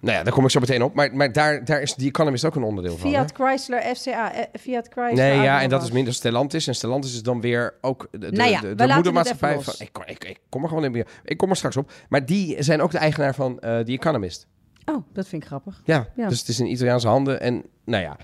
[0.00, 0.94] Nou ja, daar kom ik zo meteen op.
[0.94, 3.10] Maar, maar daar, daar is The Economist ook een onderdeel van.
[3.12, 3.16] hè?
[3.16, 5.14] Fiat Chrysler, FCA, eh, Fiat Chrysler.
[5.14, 6.66] Nee, ja, en dat is minder Stellantis.
[6.66, 9.60] En Stellantis is dan weer ook de, de, Nou ja, de, we de laten moedermaatschappij
[9.60, 9.74] van...
[9.78, 11.06] Ik, kom- ik, ik kom er gewoon niet meer...
[11.24, 11.92] Ik kom er straks op.
[12.08, 14.46] Maar die zijn ook de eigenaar van eh The Economist.
[14.86, 15.80] Oh, dat vind ik grappig.
[15.84, 16.28] Ja, Ja.
[16.28, 17.40] dus het is in Italiaanse handen.
[17.40, 18.16] En nou ja,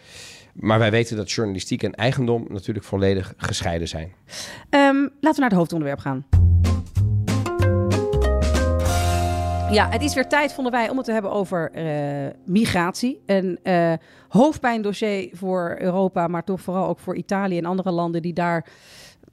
[0.52, 4.12] maar wij weten dat journalistiek en eigendom natuurlijk volledig gescheiden zijn.
[4.70, 6.24] Ehm, laten we naar het hoofdonderwerp gaan.
[9.72, 13.22] Ja, het is weer tijd, vonden wij, om het te hebben over eh, migratie.
[13.26, 13.92] Een eh,
[14.28, 18.66] hoofdpijndossier voor Europa, maar toch vooral ook voor Italië en andere landen die daar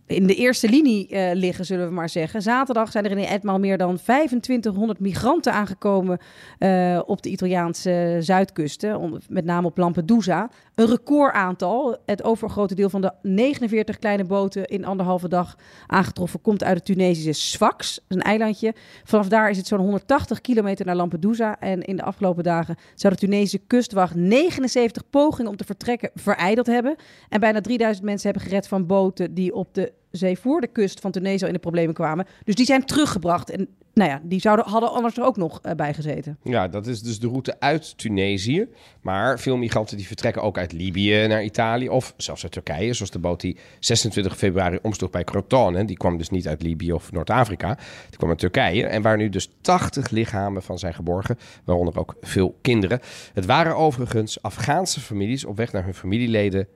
[0.10, 2.42] in de eerste linie eh, liggen, zullen we maar zeggen.
[2.42, 6.18] Zaterdag zijn er in Etmaal meer dan 2500 migranten aangekomen
[6.58, 10.50] eh, op de Italiaanse zuidkusten, met name op Lampedusa.
[10.76, 11.98] Een recordaantal.
[12.06, 16.86] Het overgrote deel van de 49 kleine boten in anderhalve dag aangetroffen komt uit het
[16.86, 18.74] Tunesische Sfax, een eilandje.
[19.04, 21.60] Vanaf daar is het zo'n 180 kilometer naar Lampedusa.
[21.60, 26.68] En in de afgelopen dagen zou de Tunesische kustwacht 79 pogingen om te vertrekken verijdeld
[26.68, 26.96] hebben.
[27.30, 31.00] En bijna 3000 mensen hebben gered van boten die op de zee voor de kust
[31.00, 32.26] van Tunesië in de problemen kwamen.
[32.44, 33.50] Dus die zijn teruggebracht.
[33.50, 36.38] En nou ja, die zouden, hadden anders er ook nog eh, bij gezeten.
[36.44, 38.68] Ja, dat is dus de route uit Tunesië.
[39.02, 42.94] Maar veel migranten die vertrekken ook uit Libië naar Italië of zelfs uit Turkije.
[42.94, 45.86] Zoals de boot die 26 februari omsloeg bij Crotone.
[45.86, 47.78] Die kwam dus niet uit Libië of Noord-Afrika.
[48.10, 48.86] Die kwam uit Turkije.
[48.86, 51.38] En waar nu dus 80 lichamen van zijn geborgen.
[51.64, 53.00] Waaronder ook veel kinderen.
[53.34, 56.68] Het waren overigens Afghaanse families op weg naar hun familieleden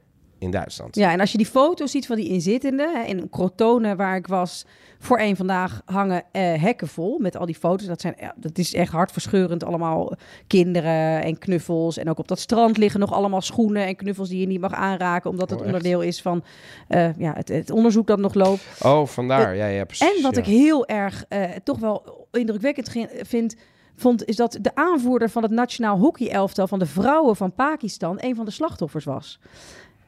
[0.43, 0.95] in Duitsland.
[0.95, 4.65] Ja, en als je die foto's ziet van die inzittenden, in Crotone waar ik was,
[5.03, 7.87] voor één vandaag hangen eh, hekken vol met al die foto's.
[7.87, 10.13] Dat, zijn, ja, dat is echt hartverscheurend allemaal
[10.47, 11.97] kinderen en knuffels.
[11.97, 14.73] En ook op dat strand liggen nog allemaal schoenen en knuffels die je niet mag
[14.73, 16.43] aanraken, omdat het Oh, onderdeel is van
[16.87, 18.63] eh, ja, het, het onderzoek dat nog loopt.
[18.81, 19.55] Oh, vandaar.
[19.55, 20.15] Ja, ja, precies.
[20.15, 20.41] En wat ja.
[20.41, 23.55] ik heel erg eh, toch wel indrukwekkend vind,
[23.95, 28.35] vond, is dat de aanvoerder van het nationaal hockeyelftal van de vrouwen van Pakistan een
[28.35, 29.39] van de slachtoffers was.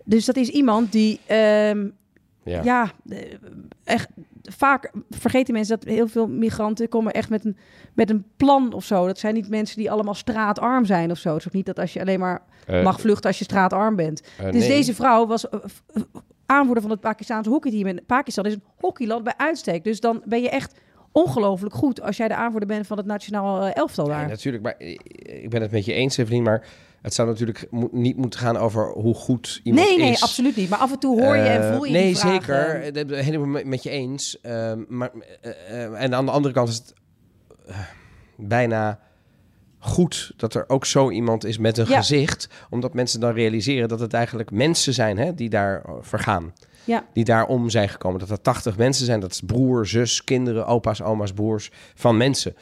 [0.06, 1.88] Dus dat is iemand die, ehm,
[2.44, 2.62] Ja.
[2.64, 3.18] ja, eh,
[3.84, 4.10] echt
[4.42, 7.58] vaak vergeten mensen dat heel veel migranten komen echt met een,
[7.94, 9.06] met een plan of zo.
[9.08, 11.30] Dat zijn niet mensen die allemaal straatarm zijn of zo.
[11.30, 13.96] Het is ook niet dat als je alleen maar Eh, mag vluchten als je straatarm
[13.96, 14.22] bent.
[14.38, 14.68] eh, Dus nee.
[14.68, 15.46] deze vrouw was
[16.46, 17.88] aanvoerder van het Pakistaanse hockeyteam.
[17.88, 19.84] En Pakistan is een hockeyland bij uitstek.
[19.84, 20.80] Dus dan ben je echt
[21.12, 24.22] ongelooflijk goed als jij de aanvoerder bent van het nationaal elftal daar.
[24.22, 26.68] Ja, natuurlijk, maar ik ik ben het met je eens, Evelien, maar
[27.06, 30.22] het zou natuurlijk mo- niet moeten gaan over hoe goed iemand nee, nee, is.
[30.24, 30.70] absoluut niet.
[30.70, 32.84] Maar af en toe hoor je en Eh, voel je Nee, zeker.
[32.84, 34.42] Ik helemaal met- je eens.
[34.42, 36.94] Ehm, maar, eh, eh, en aan de andere kant is het
[37.68, 37.76] eh,
[38.38, 39.00] bijna
[39.80, 41.98] goed dat er ook zo iemand is met een Ja.
[41.98, 42.48] gezicht.
[42.70, 46.54] Omdat mensen dan realiseren dat het eigenlijk mensen zijn hè, die daar eh, vergaan.
[46.84, 47.06] Ja.
[47.14, 48.20] Die daar om zijn gekomen.
[48.20, 49.20] Dat er 80 mensen zijn.
[49.20, 52.56] Dat is broer, zus, kinderen, opa's, oma's, broers van mensen.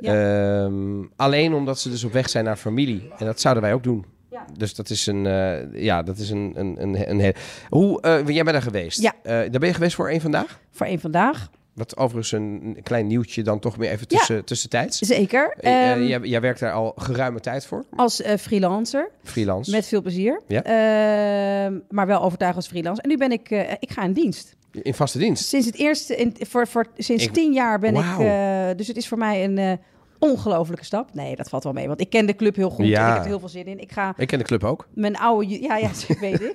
[0.00, 3.10] Ehm, alleen omdat ze dus op weg zijn naar familie.
[3.18, 4.04] En dat zouden wij ook doen.
[4.30, 4.44] Ja.
[4.56, 7.34] Dus dat is een, eh, ja, dat is een, een, een,
[7.68, 9.00] Hoe, eh, jij bent er geweest.
[9.00, 9.14] Ja.
[9.22, 10.60] Eh, daar ben je geweest voor één vandaag?
[10.70, 11.50] Voor één vandaag.
[11.74, 14.98] Wat overigens een, klein nieuwtje dan toch meer even tussen, tussentijds.
[14.98, 15.56] Zeker.
[15.60, 19.10] Ehm, jij, jij werkt daar al geruime tijd voor, Als freelancer.
[19.22, 19.70] freelance.
[19.70, 20.40] Met veel plezier.
[20.46, 20.62] Ja.
[20.62, 23.02] Ehm, maar wel overtuigd als freelance.
[23.02, 24.56] En nu ben ik, ik ga in dienst.
[24.82, 25.44] In vaste dienst.
[25.48, 28.18] Sinds het eerste, in, voor, voor, sinds Ik- tien jaar ben ik.
[28.18, 29.72] eh, dus het is voor mij een eh,
[30.20, 31.14] ongelofelijke stap.
[31.14, 31.86] Nee, dat valt wel mee.
[31.86, 32.86] Want ik ken de club heel goed.
[32.86, 33.00] Ja.
[33.02, 33.78] En ik heb er heel veel zin in.
[33.80, 34.88] Ik ga Ik ken de club ook.
[34.94, 35.60] mijn oude.
[35.62, 36.54] Ja, ja, dat weet ik.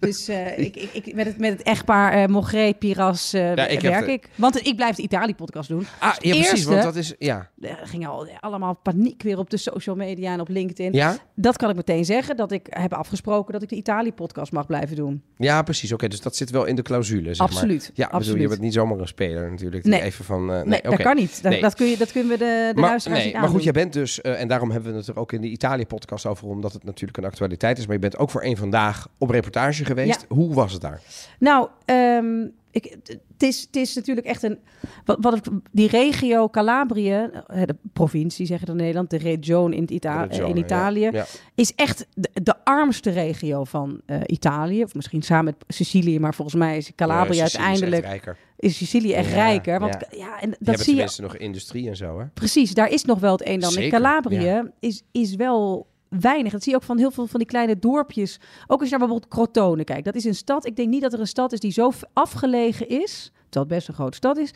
[0.00, 3.66] Dus eh, ik, ik, ik, met, het, met het echtpaar eh Mogré, Piras eh, Ja,
[3.66, 4.28] ik werk de- ik.
[4.34, 5.86] Want ik blijf de Italië-podcast doen.
[5.98, 6.50] Ah, ja, precies.
[6.50, 7.50] eerste- Want dat is, ja.
[7.60, 10.92] Er ging al allemaal paniek weer op de social media en op LinkedIn.
[10.92, 11.16] Ja?
[11.34, 12.36] Dat kan ik meteen zeggen.
[12.36, 15.22] Dat ik heb afgesproken dat ik de Italië-podcast mag blijven doen.
[15.36, 15.92] Ja, precies.
[15.92, 17.90] Oké, dus dat zit wel in de clausule, zeg Absoluut, maar.
[17.94, 18.42] Ja, bedoel, absoluut.
[18.42, 19.82] je bent niet zomaar een speler natuurlijk.
[19.82, 20.02] die Nee.
[20.02, 21.42] Even van, nee, Nee, dat kan niet.
[21.42, 21.60] Dat, Nee.
[21.60, 23.72] dat, kun je, dat kunnen we de, de maar, luisteraars nee, niet maar goed, jij
[23.72, 26.72] bent dus, eh, en daarom hebben we het er ook in de Italië-podcast over, omdat
[26.72, 27.84] het natuurlijk een actualiteit is.
[27.86, 30.26] Maar je bent ook voor één vandaag op reportage geweest.
[30.28, 31.00] Hoe was het daar?
[31.38, 34.58] Nou, ehm, ik, het, is, het is natuurlijk echt een...
[35.04, 39.18] Wat, wat ik, die regio Calabrië, eh, de provincie zeg je dan in Nederland, de
[39.18, 41.10] region in, het Ita- Regione, in Italië, ja.
[41.12, 41.24] Ja.
[41.54, 44.82] is echt de, de armste regio van eh, Italië.
[44.82, 48.04] Of misschien samen met Sicilië, maar volgens mij is Calabria is uiteindelijk...
[48.04, 48.36] rijker.
[48.62, 49.80] Is Sicilië echt Ja, rijker?
[49.80, 50.16] Want ja.
[50.16, 52.26] ja, en dat zie je nog industrie en zo, hè?
[52.26, 53.76] Precies, daar is nog wel het een en dan.
[53.76, 54.70] In Calabrië ja.
[54.80, 56.52] is, is wel weinig.
[56.52, 58.40] Dat zie je ook van heel veel van die kleine dorpjes.
[58.66, 60.04] Ook als je naar bijvoorbeeld Crotone kijkt.
[60.04, 60.66] Dat is een stad.
[60.66, 63.94] Ik denk niet dat er een stad is die zo afgelegen is het best een
[63.94, 64.50] grote stad is,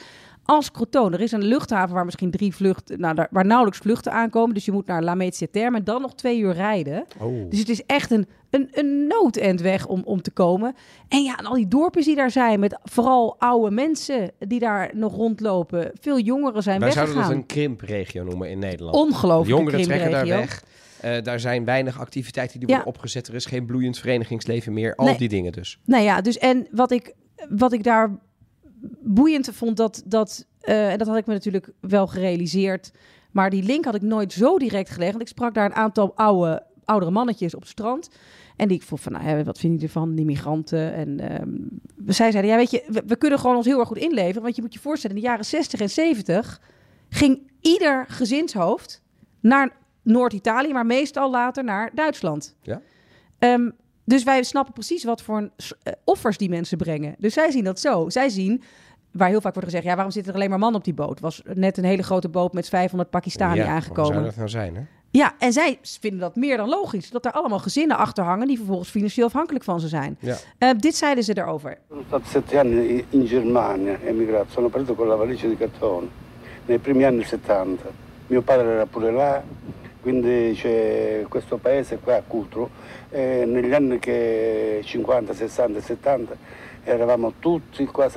[0.45, 1.17] als Crotone.
[1.17, 4.55] Er is een luchthaven waar misschien drie vluchten, nou, daar- waar nauwelijks vluchten aankomen.
[4.55, 7.05] Dus je moet naar La Mezzia Terme en dan nog twee uur rijden.
[7.21, 7.51] Oh.
[7.51, 10.75] Dus het is echt een, een, een noodendweg om, om te komen.
[11.09, 14.91] En ja, en al die dorpjes die daar zijn, met vooral oude mensen die daar
[14.95, 15.91] nog rondlopen.
[16.01, 18.97] Veel jongeren zijn Wij zouden dat een krimpregio noemen in Nederland.
[18.97, 19.59] Ongelooflijk.
[19.59, 20.65] Jongeren trekken daar weg.
[21.01, 22.75] Eh, daar zijn weinig activiteiten die Ja.
[22.75, 23.29] worden opgezet.
[23.29, 24.95] Er is geen bloeiend verenigingsleven meer.
[24.95, 25.17] Al Nee.
[25.19, 25.79] die dingen dus.
[25.85, 27.15] Nou ja, dus en wat ik,
[27.49, 28.19] wat ik daar
[29.01, 32.93] boeiend vond, dat, dat, eh, en dat had ik me natuurlijk wel gerealiseerd,
[33.31, 35.11] maar die link had ik nooit zo direct gelegd.
[35.11, 38.11] Want ik sprak daar een aantal oude, oudere mannetjes op het strand.
[38.57, 40.93] En die ik vroeg van, nou, hè, wat vind je ervan, die migranten?
[40.93, 41.51] En ehm,
[42.07, 44.43] zij zeiden, ja, weet je, we, we kunnen gewoon ons heel erg goed inleveren.
[44.43, 46.61] Want je moet je voorstellen, in de jaren 60 en 70
[47.09, 49.03] ging ieder gezinshoofd
[49.41, 52.57] naar Noord-Italië, maar meestal later naar Duitsland.
[52.63, 52.81] Ja.
[53.39, 53.71] Ehm,
[54.07, 55.51] dus wij snappen precies wat voor
[55.83, 57.15] eh, offers die mensen brengen.
[57.19, 58.09] Dus zij zien dat zo.
[58.09, 58.63] Zij zien,
[59.11, 61.21] waar heel vaak wordt gezegd, ja, waarom zitten er alleen maar mannen op die boot?
[61.21, 64.13] Was net een hele grote boot met 500 Pakistani Ja, aangekomen.
[64.13, 64.83] zou dat nou zijn, hè?
[65.11, 67.11] Ja, en zij vinden dat meer dan logisch.
[67.11, 70.17] Dat er allemaal gezinnen achter hangen die vervolgens financieel afhankelijk van ze zijn.
[70.21, 70.37] Ja.
[70.59, 71.35] Eh, dit zeiden ze
[72.07, 76.07] stato sette anni in- in Germania, emigrato, sono partito con la valigia di cartone
[76.67, 77.87] nei primi anni 70.
[78.27, 79.43] Mio padre era pure là,
[80.11, 82.71] quindi c'è questo paese qua, Cutro,
[83.11, 86.37] e negli anni che 50, 60 e 70
[86.85, 88.09] eravamo tutti qua,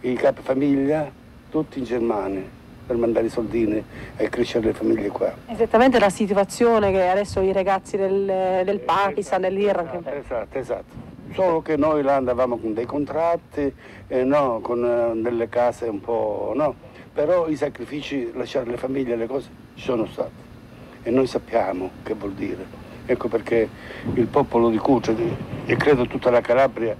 [0.00, 1.10] i capifamiglia,
[1.48, 2.42] tutti in Germania
[2.86, 3.82] per mandare i soldini
[4.14, 5.32] e crescere le famiglie qua.
[5.46, 9.88] Esattamente la situazione che adesso i ragazzi del, del Pakistan, dell'Iran.
[10.02, 10.94] che- Esatto, esatto.
[11.32, 13.72] Solo che noi là andavamo con dei contratti,
[14.06, 16.74] eh, no, con eh, delle case un po', no.
[17.14, 20.44] Però i sacrifici, lasciare le famiglie, le cose, ci sono stati.
[21.06, 22.66] E noi sappiamo che vuol dire.
[23.06, 23.68] Ecco perché
[24.14, 24.80] il popolo di
[25.66, 26.96] e credo tutta la Calabria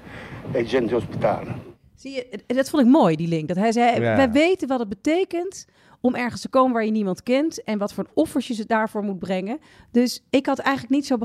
[0.53, 1.55] è gente ospitale.
[1.97, 2.13] Zie
[2.47, 3.49] je, dat vond ik mooi, die link.
[3.49, 4.17] Dat hij zei, Ja.
[4.17, 5.67] wij weten wat het betekent
[6.01, 9.03] om ergens te komen waar je niemand kent en wat voor offers je ze daarvoor
[9.03, 9.59] moet brengen.
[9.91, 11.19] Dus ik had eigenlijk niet zo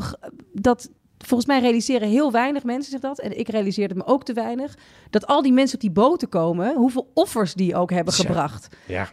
[0.53, 0.89] dat.
[1.17, 3.19] Volgens mij realiseren heel weinig mensen zich dat.
[3.19, 4.77] En ik realiseerde me ook te weinig.
[5.09, 8.67] Dat al die mensen op die boten komen, hoeveel offers die ook hebben gebracht.
[8.85, 9.07] Ja.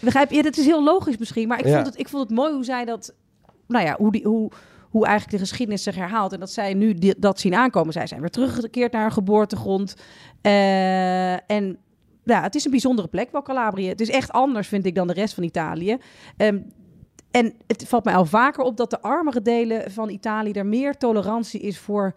[0.00, 0.42] Begrijp je?
[0.42, 1.48] Dat is heel logisch misschien.
[1.48, 1.74] Maar ik, Ja.
[1.74, 3.14] vond, het, ik vond het mooi hoe zij dat.
[3.68, 4.50] Nou ja, hoe, die, hoe,
[4.90, 6.32] hoe eigenlijk de geschiedenis zich herhaalt.
[6.32, 7.92] En dat zij nu dat zien aankomen.
[7.92, 9.94] Zij zijn weer teruggekeerd naar hun geboortegrond.
[10.40, 11.78] Eh, en
[12.24, 13.88] ja, het is een bijzondere plek, wel Calabrië.
[13.88, 15.96] Het is echt anders, vind ik, dan de rest van Italië.
[16.36, 16.58] Ehm,
[17.30, 20.96] en het valt mij al vaker op dat de armere delen van Italië er meer
[20.96, 22.14] tolerantie is voor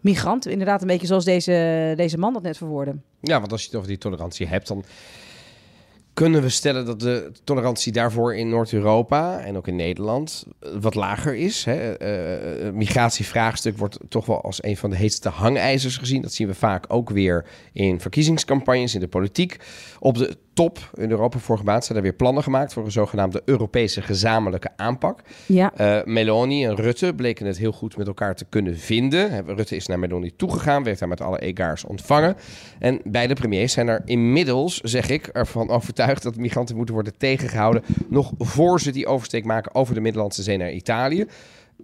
[0.00, 0.50] migranten.
[0.50, 2.96] Inderdaad, een beetje zoals deze, deze man dat net verwoordde.
[3.20, 4.84] Ja, want als je het over die tolerantie hebt, dan
[6.18, 10.94] kunnen we stellen dat de tolerantie daarvoor in Noord-Europa en ook in Nederland eh, wat
[10.94, 11.64] lager is.
[11.64, 11.74] Hè.
[11.74, 16.22] Het migratievraagstuk wordt toch wel als een van de heetste hangijzers gezien.
[16.22, 19.56] Dat zien we vaak ook weer in verkiezingscampagnes, in de politiek.
[19.98, 23.42] Op de top in Europa vorige maand zijn er weer plannen gemaakt voor een zogenaamde
[23.44, 25.20] Europese gezamenlijke aanpak.
[25.46, 25.72] Ja.
[25.74, 29.46] Eh, Meloni en Rutte bleken het heel goed met elkaar te kunnen vinden.
[29.46, 32.36] Rutte is naar Meloni toegegaan, werd haar met alle egaars ontvangen.
[32.78, 37.82] En beide premiers zijn er inmiddels, zeg ik, ervan overtuigd dat migranten moeten worden tegengehouden.
[38.08, 41.26] nog voor ze die oversteek maken over de Middellandse Zee naar Italië.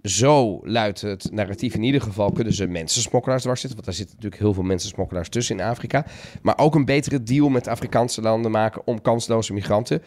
[0.09, 1.73] Zo luidt het narratief.
[1.75, 3.79] In ieder geval kunnen ze mensensmokkelaars dwars zitten.
[3.79, 6.05] Want daar zitten natuurlijk heel veel mensensmokkelaars tussen in Afrika.
[6.41, 10.01] Maar ook een betere deal met Afrikaanse landen maken om kansloze migranten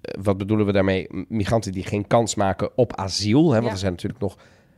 [0.00, 1.06] eh, wat bedoelen we daarmee?
[1.28, 3.46] Migranten die geen kans maken op asiel.
[3.48, 3.70] Hè, want Ja.
[3.72, 4.36] er zijn natuurlijk nog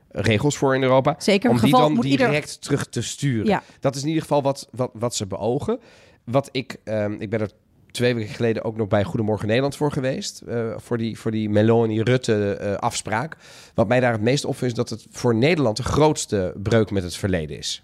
[0.08, 1.14] regels voor in Europa.
[1.18, 3.46] Zeker, Om die geval dan ieder- direct terug te sturen.
[3.46, 3.62] Ja.
[3.80, 5.78] Dat is in ieder geval wat, wat, wat ze beogen.
[6.24, 7.50] Wat ik, ehm, ik ben er
[7.90, 10.40] twee weken geleden ook nog bij Goedemorgen Nederland voor geweest.
[10.40, 13.36] eh, voor die, voor die Meloni-Rutte eh, afspraak.
[13.74, 17.02] Wat mij daar het meest opviel is dat het voor Nederland de grootste breuk met
[17.02, 17.82] het verleden is.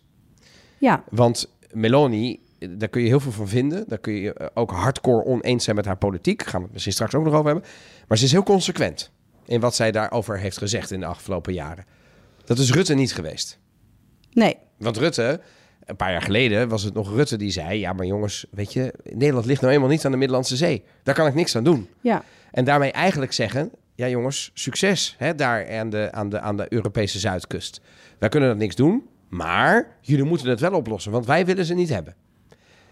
[0.79, 3.85] Ja, Want Meloni, eh, daar kun je heel veel van vinden.
[3.89, 6.43] Daar kun je ook hardcore oneens zijn met haar politiek.
[6.43, 7.65] Gaan we het misschien straks ook nog over hebben.
[8.09, 9.11] Maar ze is heel consequent
[9.47, 11.85] in wat zij daarover heeft gezegd in de afgelopen jaren.
[12.45, 13.59] Dat is Rutte niet geweest.
[14.33, 14.57] nee.
[14.79, 15.41] Want Rutte,
[15.87, 17.79] een paar jaar geleden was het nog Rutte die zei...
[17.79, 20.85] ja, maar jongens, weet je, Nederland ligt nou eenmaal niet aan de Middellandse Zee.
[21.03, 21.89] Daar kan ik niks aan doen.
[22.01, 22.23] Ja.
[22.51, 23.71] En daarmee eigenlijk zeggen...
[23.95, 27.81] ja jongens, succes hè, daar aan de, aan, de, aan de Europese zuidkust.
[28.19, 31.13] Wij kunnen dat niks doen, maar jullie moeten het wel oplossen...
[31.13, 32.15] want wij willen ze niet hebben.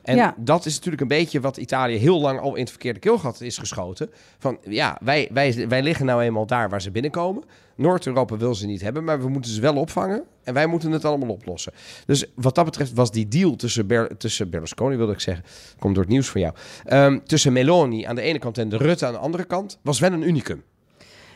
[0.02, 0.34] En Ja.
[0.38, 3.58] dat is natuurlijk een beetje wat Italië heel lang al in het verkeerde keelgat is
[3.58, 4.10] geschoten.
[4.38, 7.44] Van ja, wij, wij, wij liggen nou eenmaal daar waar ze binnenkomen.
[7.76, 10.22] Noord-Europa wil ze niet hebben, maar we moeten ze wel opvangen.
[10.42, 11.72] En wij moeten het allemaal oplossen.
[12.06, 15.44] Dus wat dat betreft was die deal tussen, Ber- tussen Berlusconi, wilde ik zeggen.
[15.78, 16.54] Komt door het nieuws van jou.
[16.84, 19.78] Ehm, tussen Meloni aan de ene kant en de Rutte aan de andere kant.
[19.82, 20.62] Was wel een unicum.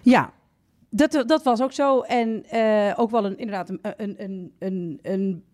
[0.03, 0.33] Ja,
[0.90, 2.01] dat, dat was ook zo.
[2.01, 5.44] En eh, ook wel een, inderdaad een, een, een, een, een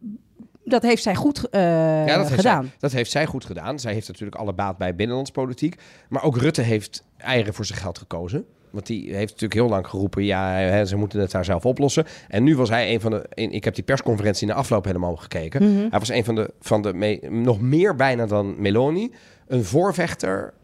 [0.64, 1.60] dat heeft zij goed eh,
[2.06, 2.64] Ja, dat heeft, gedaan.
[2.64, 3.78] zij, dat heeft zij goed gedaan.
[3.78, 5.76] Zij heeft natuurlijk alle baat bij binnenlandspolitiek.
[6.08, 8.46] Maar ook Rutte heeft eieren voor zijn geld gekozen.
[8.74, 12.04] Want die heeft natuurlijk heel lang geroepen, ja, hè, ze moeten het daar zelf oplossen.
[12.28, 14.84] En nu was hij een van de, in- ik heb die persconferentie in de afloop
[14.84, 15.62] helemaal gekeken.
[15.72, 15.88] Mhm.
[15.90, 19.12] Hij was een van de, van de nog meer bijna dan Meloni,
[19.46, 20.54] een voorvechter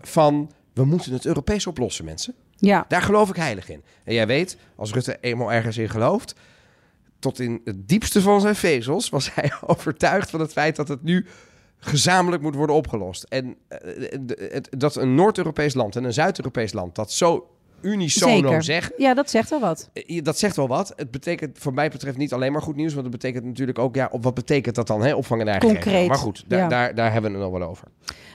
[0.00, 2.34] van, we moeten het Europees oplossen, mensen.
[2.56, 2.84] Ja.
[2.88, 3.82] Daar geloof ik heilig in.
[4.04, 6.34] En jij weet, als Rutte eenmaal ergens in gelooft,
[7.18, 11.02] tot in het diepste van zijn vezels was hij overtuigd van het feit dat het
[11.02, 11.26] nu
[11.78, 13.22] gezamenlijk moet worden opgelost.
[13.22, 13.78] En eh,
[14.52, 18.62] het- dat een Noord-Europees land en een Zuid-Europees land dat zo unisono Zeker.
[18.62, 19.90] zegt, Ja, dat zegt wel wat.
[19.92, 20.92] eh, dat zegt wel wat.
[20.96, 23.94] Het betekent voor mij betreft niet alleen maar goed nieuws, want het betekent natuurlijk ook,
[23.94, 25.14] ja, op wat betekent dat dan, hè?
[25.14, 26.08] opvang en eigen Concreet, regio.
[26.08, 26.68] Maar goed, daar, ja.
[26.68, 27.88] daar, daar hebben we het nog wel over.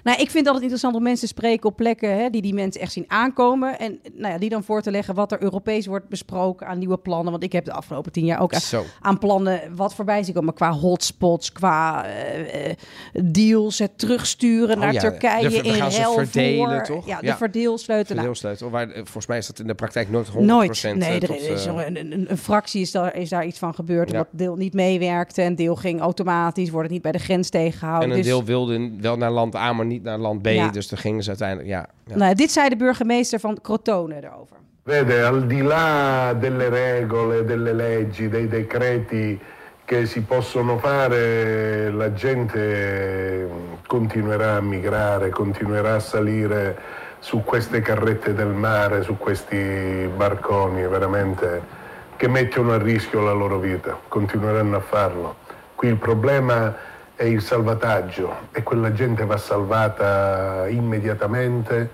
[0.03, 2.53] Nou, ik vind het altijd interessant om mensen te spreken op plekken hè, die die
[2.53, 3.79] mensen echt zien aankomen.
[3.79, 6.97] En nou ja, die dan voor te leggen wat er Europees wordt besproken aan nieuwe
[6.97, 7.31] plannen.
[7.31, 8.83] Want ik heb de afgelopen tien jaar ook Zo.
[9.01, 10.53] aan plannen wat voorbij zien komen.
[10.53, 12.75] Qua hotspots, qua eh, eh,
[13.23, 17.07] deals, het terugsturen Oh naar ja, Turkije de we in ruil verdelen, voor- toch?
[17.07, 18.15] Ja, de verdeelsleutel.
[18.15, 20.83] Nou, Verdeelsleutel, waar, volgens mij is dat in de praktijk nooit 100% Nooit.
[20.83, 23.59] eh, Nee, er tot, is eh, een, een, een fractie is daar, is daar iets
[23.59, 24.09] van gebeurd.
[24.11, 24.13] Ja.
[24.13, 26.69] Omdat deel niet meewerkte en deel ging automatisch.
[26.69, 28.03] Wordt het niet bij de grens tegengehouden.
[28.09, 30.47] En een Dus- deel wilde wel naar land A, maar niet naar land B.
[30.47, 30.69] Ja.
[30.69, 31.85] Dus dan gingen ze uiteindelijk, ja.
[32.05, 32.15] ja.
[32.15, 34.57] Nou, dit zei de burgemeester van Crotone erover.
[34.85, 39.39] Vede, al di là delle regole, delle leggi, dei decreti
[39.85, 43.47] che si possono fare, la gente
[43.87, 46.75] continuerà a migrare, continuerà a salire
[47.21, 51.79] su queste carrette del mare, su questi barconi veramente
[52.15, 55.35] che mettono a rischio la loro vita, continueranno a farlo.
[55.75, 56.75] Qui il problema
[57.15, 61.89] è il salvataggio e quella gente va salvata immediatamente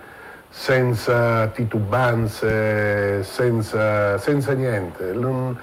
[0.47, 5.11] senza titubanze, senza, senza niente.
[5.11, 5.57] Non-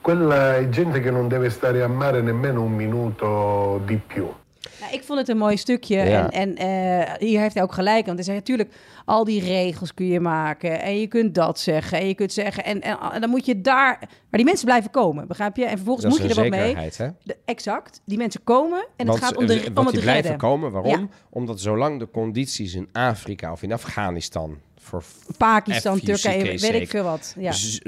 [0.00, 4.39] quella è gente che non deve stare a mare nemmeno un minuto di più.
[4.80, 5.96] Nou, ik vond het een mooi stukje.
[5.96, 6.30] Ja.
[6.30, 8.04] En, en eh, hier heeft hij ook gelijk.
[8.06, 8.70] Want hij zegt natuurlijk,
[9.04, 10.80] al die regels kun je maken.
[10.82, 11.98] En je kunt dat zeggen.
[11.98, 12.64] En je kunt zeggen.
[12.64, 13.96] En, en, en dan moet je daar.
[14.00, 15.64] Maar die mensen blijven komen, begrijp je?
[15.64, 16.76] En vervolgens Dat moet je er wat mee.
[16.96, 17.08] hè?
[17.22, 18.00] De- exact.
[18.04, 18.86] Die mensen komen.
[18.96, 20.48] En Want, het gaat om, de, eh, om het die blijven redden.
[20.48, 20.70] komen.
[20.70, 20.90] Waarom?
[21.00, 21.08] Ja.
[21.30, 25.02] Omdat zolang de condities in Afrika of in Afghanistan voor
[25.38, 27.34] Pakistan, Turkije, weet ik veel wat.
[27.38, 27.52] Ja.
[27.52, 27.78] z-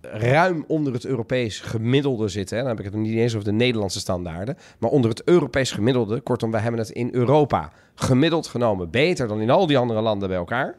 [0.00, 2.58] ruim onder het Europees gemiddelde zitten.
[2.58, 4.56] Dan heb ik het niet eens over de Nederlandse standaarden.
[4.78, 6.20] Maar onder het Europees gemiddelde.
[6.20, 10.28] Kortom, wij hebben het in Europa gemiddeld genomen beter dan in al die andere landen
[10.28, 10.76] bij elkaar.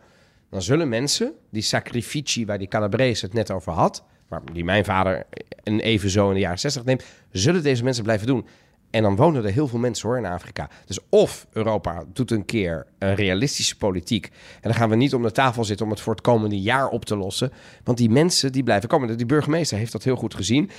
[0.49, 4.85] Dan zullen mensen, die sacrifici waar die Calabrese het net over had, maar die mijn
[4.85, 5.25] vader
[5.63, 8.45] een even zo in de jaren 60 neemt, zullen deze mensen blijven doen.
[8.91, 10.69] En dan wonen er heel veel mensen hoor in Afrika.
[10.85, 14.25] Dus of Europa doet een keer een realistische politiek.
[14.25, 16.89] En dan gaan we niet om de tafel zitten om het voor het komende jaar
[16.89, 17.51] op te lossen.
[17.83, 19.17] Want die mensen die blijven komen.
[19.17, 20.69] Die burgemeester heeft dat heel goed gezien.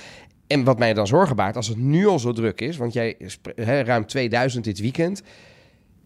[0.47, 2.77] En wat mij dan zorgen baart, als het nu al zo druk is.
[2.77, 3.17] Want jij
[3.55, 5.21] hè, ruim 2000 dit weekend.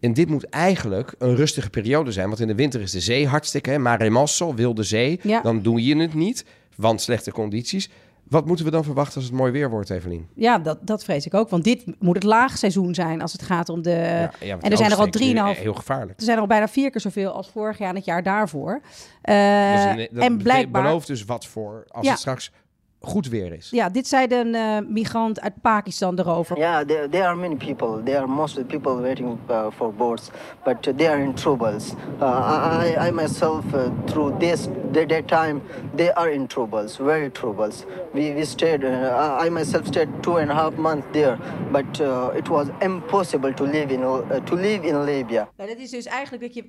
[0.00, 2.28] En dit moet eigenlijk een rustige periode zijn.
[2.28, 3.70] Want in de winter is de zee hartstikke.
[3.70, 5.20] Hè, mare mosso, wilde zee.
[5.22, 5.40] Ja.
[5.40, 6.44] Dan doe je het niet.
[6.76, 7.90] Want slechte condities.
[8.28, 10.28] Wat moeten we dan verwachten als het mooi weer wordt, Evelien?
[10.34, 11.48] Ja, dat, dat vrees ik ook.
[11.48, 13.90] Want dit moet het laagseizoen zijn als het gaat om de...
[13.90, 15.58] Ja, ja, want en er zijn er al 3,5...
[15.60, 16.18] Heel gevaarlijk.
[16.18, 18.80] Er zijn er al bijna vier keer zoveel als vorig jaar en het jaar daarvoor.
[19.22, 20.82] Een- dat en blijkbaar...
[20.82, 22.10] belooft dus wat voor als Ja.
[22.10, 22.52] het straks
[23.00, 23.70] goed weer is.
[23.70, 26.56] Ja, dit zei een eh, migrant uit Pakistan erover.
[26.56, 28.02] Yeah, there, there are many people.
[28.02, 30.30] There are most of the people waiting uh, for boats,
[30.64, 31.94] but uh, they are in troubles.
[32.20, 35.60] Uh, I, I myself, uh, through this that, time,
[35.96, 37.84] they are in troubles, very troubles.
[38.12, 38.84] We, we stayed.
[38.84, 41.38] Uh, I myself stayed two and a half months there,
[41.72, 45.48] but uh, it was impossible to live in uh, to live in Libya.
[45.56, 46.64] Nou, dat is dus eigenlijk dat je...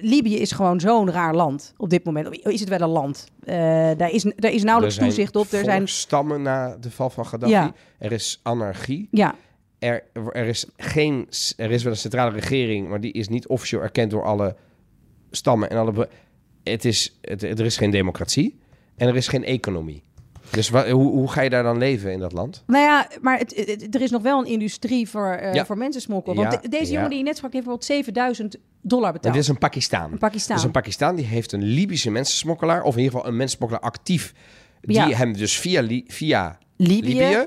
[0.00, 2.46] Libië is gewoon zo'n raar land op dit moment.
[2.46, 3.26] Is het wel een land?
[3.44, 3.54] Eh,
[3.96, 5.52] daar, is, daar is nauwelijks toezicht op.
[5.52, 5.88] Er zijn...
[5.88, 7.52] stammen na de val van Gaddafi.
[7.52, 7.72] Ja.
[7.98, 9.08] Er is anarchie.
[9.10, 9.34] Ja,
[9.78, 13.82] Er, er, is geen, er is wel een centrale regering, maar die is niet officieel
[13.82, 14.56] erkend door alle
[15.30, 16.08] stammen en alle.
[16.62, 18.58] Het is, het, er is geen democratie
[18.96, 20.02] en er is geen economie.
[20.50, 22.62] Dus hoe, hoe ga je daar dan leven in dat land?
[22.66, 25.66] nou ja, maar het, het- er is nog wel een industrie voor, eh Ja.
[25.66, 26.34] voor mensensmokkel.
[26.34, 26.92] Want Ja, de- deze ja.
[26.92, 29.34] jongen die je net sprak, heeft bijvoorbeeld 7000 dollar En betaald.
[29.34, 30.12] dit is een Pakistan.
[30.20, 30.30] Een.
[30.46, 34.32] Dus een Pakistan die heeft een Libische mensensmokkelaar, of in ieder geval een mensensmokkelaar actief,
[34.80, 37.06] die hem dus via, via Libië.
[37.14, 37.46] Libië,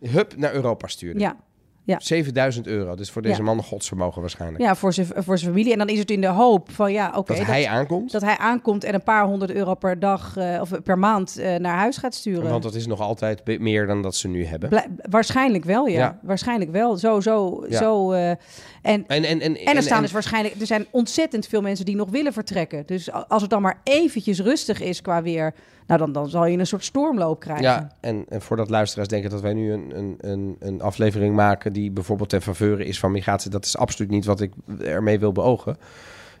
[0.00, 1.20] hup, naar Europa stuurde.
[1.20, 1.36] Ja.
[1.84, 2.00] Ja.
[2.00, 2.94] 7000 euro.
[2.94, 3.42] Dus voor deze Ja.
[3.42, 4.64] man een godsvermogen waarschijnlijk.
[4.64, 5.72] Ja, voor zijn, voor zijn familie.
[5.72, 7.34] En dan is het in de hoop van ja, oké.
[7.36, 8.12] dat hij aankomt.
[8.12, 11.56] dat hij aankomt en een paar honderd euro per dag eh, of per maand eh,
[11.56, 12.50] naar huis gaat sturen.
[12.50, 14.70] Want dat is nog altijd meer dan dat ze nu hebben.
[15.10, 15.98] Waarschijnlijk wel, ja.
[15.98, 16.18] Ja.
[16.22, 16.96] Waarschijnlijk wel.
[16.96, 18.12] Zo, zo, zo.
[18.12, 18.38] eh, en,
[18.82, 22.10] En, en, en, en er staan dus waarschijnlijk, er zijn ontzettend veel mensen die nog
[22.10, 22.82] willen vertrekken.
[22.86, 25.54] Dus als het dan maar eventjes rustig is qua weer,
[25.96, 27.64] nou dan, dan zal je een soort stormloop krijgen.
[27.64, 31.72] Ja, en, en voordat luisteraars denken dat wij nu een, een, een, een aflevering maken
[31.72, 35.32] die bijvoorbeeld ten faveur is van migratie, dat is absoluut niet wat ik ermee wil
[35.32, 35.76] beogen.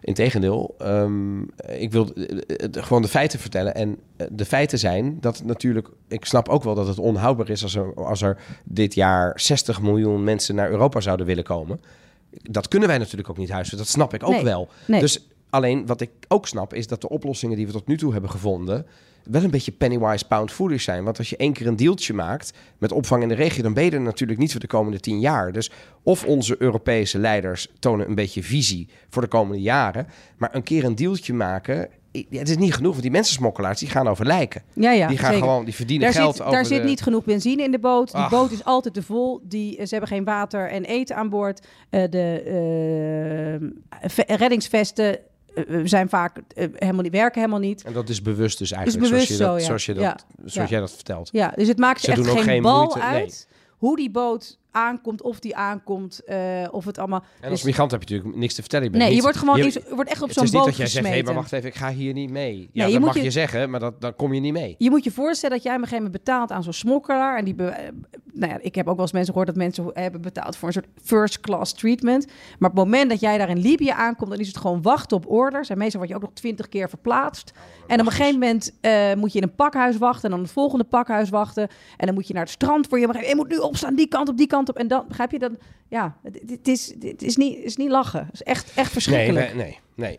[0.00, 1.42] Integendeel, ehm
[1.78, 3.74] ik wil eh, gewoon de feiten vertellen.
[3.74, 7.62] En eh, de feiten zijn dat natuurlijk, ik snap ook wel dat het onhoudbaar is
[7.62, 11.80] als er, als er dit jaar 60 miljoen mensen naar Europa zouden willen komen.
[12.42, 13.78] Dat kunnen wij natuurlijk ook niet huisvesten.
[13.86, 14.68] Dat snap ik ook Nee, wel.
[14.86, 15.00] nee.
[15.00, 18.12] Dus alleen wat ik ook snap is dat de oplossingen die we tot nu toe
[18.12, 18.86] hebben gevonden
[19.30, 21.04] wel een beetje pennywise pound foolish zijn.
[21.04, 23.84] Want als je één keer een deeltje maakt met opvang in de regio, dan ben
[23.84, 25.52] je er natuurlijk niet voor de komende tien jaar.
[25.52, 25.70] Dus
[26.02, 30.84] of onze Europese leiders tonen een beetje visie voor de komende jaren, maar een keer
[30.84, 31.88] een deeltje maken.
[32.10, 34.62] ja, het is niet genoeg, want die mensensmokkelaars die gaan over lijken.
[34.72, 35.46] Ja, ja, die gaan zeker.
[35.46, 38.12] gewoon, die verdienen Daar, geld zit, over daar zit niet genoeg benzine in de boot.
[38.12, 38.30] Die Ach.
[38.30, 39.40] boot is altijd te vol.
[39.42, 41.66] Die, ze hebben geen water en eten aan boord.
[41.90, 42.42] Eh, de
[44.00, 45.18] eh, ve- reddingsvesten
[45.54, 47.82] eh, zijn vaak eh, helemaal niet, werken helemaal niet.
[47.84, 49.64] En dat is bewust dus eigenlijk, bewust zoals, je dat, zo, ja.
[49.64, 50.48] zoals, je dat, Ja.
[50.50, 51.28] zoals jij dat vertelt.
[51.32, 53.06] Ja, dus het maakt Ze echt geen, geen bal moeite, nee.
[53.08, 56.38] uit hoe die boot aankomt, of die aankomt, eh,
[56.70, 57.22] of het allemaal...
[57.40, 58.84] En als Dus- migrant heb je natuurlijk niks te vertellen.
[58.84, 60.50] Je bent nee, je niet- wordt gewoon je- je wordt echt op het zo'n is
[60.50, 61.32] niet boot dat jij zegt, hé, gesmeten.
[61.34, 62.56] maar wacht even, ik ga hier niet mee.
[62.56, 63.22] Ja, Nee, je dat moet mag je...
[63.22, 64.74] je- zeggen, maar dat, dan kom je niet mee.
[64.78, 67.38] Je moet je voorstellen dat jij op een gegeven moment betaalt aan zo'n smokkelaar.
[67.38, 67.88] En die be- eh,
[68.32, 70.74] nou ja, ik heb ook wel eens mensen gehoord dat mensen hebben betaald voor een
[70.74, 72.26] soort first class treatment.
[72.58, 75.16] Maar op het moment dat jij daar in Libië aankomt, dan is het gewoon wachten
[75.16, 75.68] op orders.
[75.68, 77.52] En meestal word je ook nog twintig keer verplaatst.
[77.86, 80.24] En op een gegeven moment eh, moet je in een pakhuis wachten.
[80.24, 81.68] En dan het volgende pakhuis wachten.
[81.96, 83.06] En dan moet je naar het strand voor je.
[83.06, 84.76] Maar je moet nu opstaan, die kant op, die kant op.
[84.76, 85.56] En dan begrijp je dan.
[85.88, 88.20] Ja, het, het is, het is, niet, is niet lachen.
[88.24, 89.54] Het is echt, echt verschrikkelijk.
[89.54, 89.78] nee, nee.
[89.94, 90.18] nee.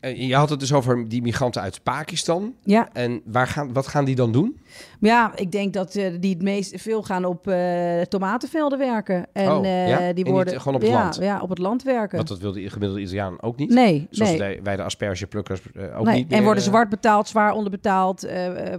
[0.00, 2.54] Eh, Je had het dus over die migranten uit Pakistan.
[2.62, 2.88] Ja.
[2.92, 4.60] En waar gaan, wat gaan die dan doen?
[5.00, 9.26] Ja, ik denk dat eh, die het meest veel gaan op eh, tomatenvelden werken.
[9.32, 10.12] En Oh, ja?
[10.12, 11.16] die En worden gewoon op het ja, land?
[11.20, 12.16] Ja, op het land werken.
[12.16, 13.70] Want dat wil de gemiddelde Italiaan ook niet.
[13.70, 14.60] Nee, Zoals nee.
[14.62, 15.60] wij- de aspergeplukkers
[15.96, 18.26] ook Nee, niet meer, en worden zwart betaald, zwaar onderbetaald,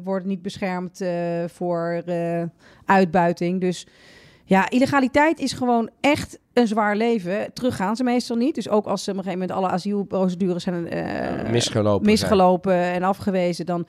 [0.03, 1.01] worden niet beschermd
[1.47, 2.03] voor
[2.85, 3.61] uitbuiting.
[3.61, 3.87] Dus
[4.49, 7.53] ja, illegaliteit is gewoon echt een zwaar leven.
[7.53, 8.55] Terug gaan ze meestal niet.
[8.55, 13.03] Dus ook als ze op een gegeven moment alle asielprocedures zijn eh, misgelopen misgelopen en
[13.03, 13.87] afgewezen, dan,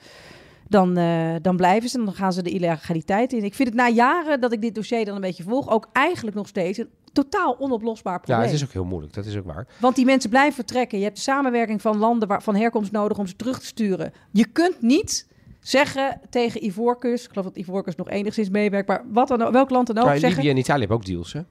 [0.67, 3.43] dan, eh, dan blijven ze en dan gaan ze de illegaliteit in.
[3.43, 6.35] Ik vind het na jaren dat ik dit dossier dan een beetje volg, ook eigenlijk
[6.35, 8.45] nog steeds een totaal onoplosbaar Ja, probleem.
[8.45, 9.13] het is ook heel moeilijk.
[9.13, 9.67] Dat is ook waar.
[9.79, 10.97] Want die mensen blijven vertrekken.
[10.97, 14.13] Je hebt de samenwerking van landen waar, van herkomst nodig om ze terug te sturen.
[14.31, 15.27] Je kunt niet
[15.61, 19.69] zeggen tegen Ivoorkust, ik geloof dat Ivoorkust nog enigszins meewerkt, maar wat dan, ook- welk
[19.69, 20.37] land dan ook Maar zeggen.
[20.39, 21.41] Libië en Italië hebben ook deals, hè?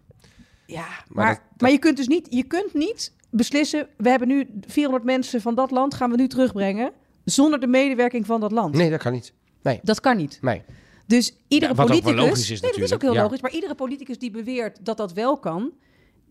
[0.66, 4.28] Ja, Maar maar, dat- maar je kunt dus niet, je kunt niet beslissen, we hebben
[4.28, 6.92] nu 400 mensen van dat land, gaan we nu terugbrengen,
[7.24, 8.74] zonder de medewerking van dat land.
[8.74, 9.32] Nee, dat kan niet.
[9.62, 9.80] Nee.
[9.82, 10.38] Dat kan niet.
[10.42, 10.62] Nee.
[11.06, 12.28] Dus iedere Ja, wat ook wel politicus.
[12.28, 13.22] logisch is nee, dat is ook heel ja.
[13.22, 13.40] logisch.
[13.40, 15.72] Maar iedere politicus die beweert dat dat wel kan,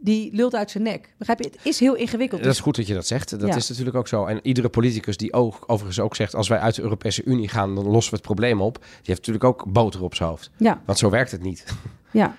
[0.02, 1.14] die lult uit zijn nek.
[1.18, 1.46] Begrijp je?
[1.56, 2.44] Het is heel ingewikkeld.
[2.44, 3.30] Dat is goed dat je dat zegt.
[3.40, 3.56] Dat Ja.
[3.56, 4.26] is natuurlijk ook zo.
[4.26, 6.36] En iedere politicus die ook, overigens ook zegt...
[6.36, 8.74] als wij uit de Europese Unie gaan, dan lossen we het probleem op.
[8.80, 10.52] Die heeft natuurlijk ook boter op zijn hoofd.
[10.58, 10.82] Ja.
[10.86, 11.66] Want zo werkt het niet.
[12.12, 12.36] Ja.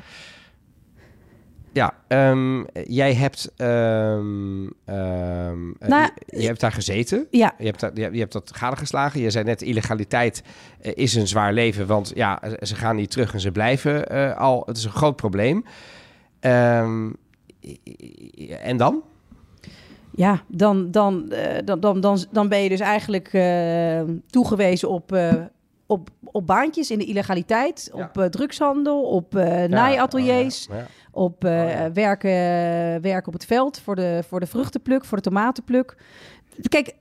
[1.73, 7.27] Ja, ehm, jij hebt, ehm, ehm, eh, Nou, je, je hebt daar gezeten.
[7.31, 7.55] Ja.
[7.59, 9.21] Je hebt, daar- je, hebt- je hebt dat gadegeslagen.
[9.21, 10.43] Je zei net, illegaliteit
[10.81, 11.87] eh, is een zwaar leven.
[11.87, 14.63] Want ja, ze gaan niet terug en ze blijven eh, al.
[14.67, 15.65] Het is een groot probleem.
[18.63, 19.03] En dan?
[20.15, 25.13] Ja, dan, dan, eh, dan, dan, dan, dan ben je dus eigenlijk eh, toegewezen op,
[25.13, 25.35] eh,
[25.87, 30.87] op, op baantjes in de illegaliteit, op drugshandel, op eh naaiateliers, oh ja.
[31.11, 32.31] op eh, werken,
[33.03, 35.97] werken op het veld voor de, voor de vruchtenpluk, voor de tomatenpluk.
[36.69, 36.95] Kijk,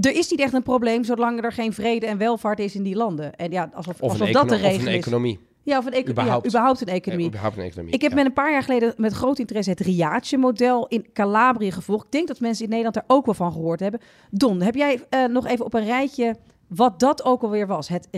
[0.00, 2.96] er is niet echt een probleem zolang er geen vrede en welvaart is in die
[2.96, 3.34] landen.
[3.36, 4.98] En ja, alsof, Of, alsof dat de econo- of regel een is.
[4.98, 5.38] economie.
[5.68, 6.42] Ja, eco- Überhaupt.
[6.44, 7.26] ja, überhaupt een economie.
[7.26, 8.16] Überhaupt een economie, Ik heb ja.
[8.16, 12.04] met een paar jaar geleden met groot interesse het Riace-model in Calabrië gevolgd.
[12.04, 14.00] Ik denk dat mensen in Nederland er ook wel van gehoord hebben.
[14.30, 17.88] Don, heb jij eh, nog even op een rijtje wat dat ook alweer was?
[17.88, 18.08] Het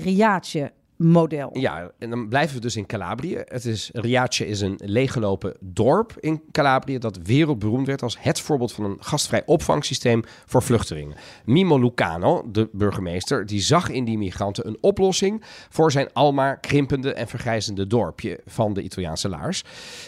[1.52, 3.42] Ja, en dan blijven we dus in Calabrië.
[3.44, 8.72] Het is, Riace is een leeggelopen dorp in Calabrië dat wereldberoemd werd als het voorbeeld
[8.72, 11.16] van een gastvrij opvangsysteem voor vluchtelingen.
[11.44, 17.12] Mimo Lucano, de burgemeester, die zag in die migranten een oplossing voor zijn almaar krimpende
[17.12, 19.64] en vergrijzende dorpje van de Italiaanse laars.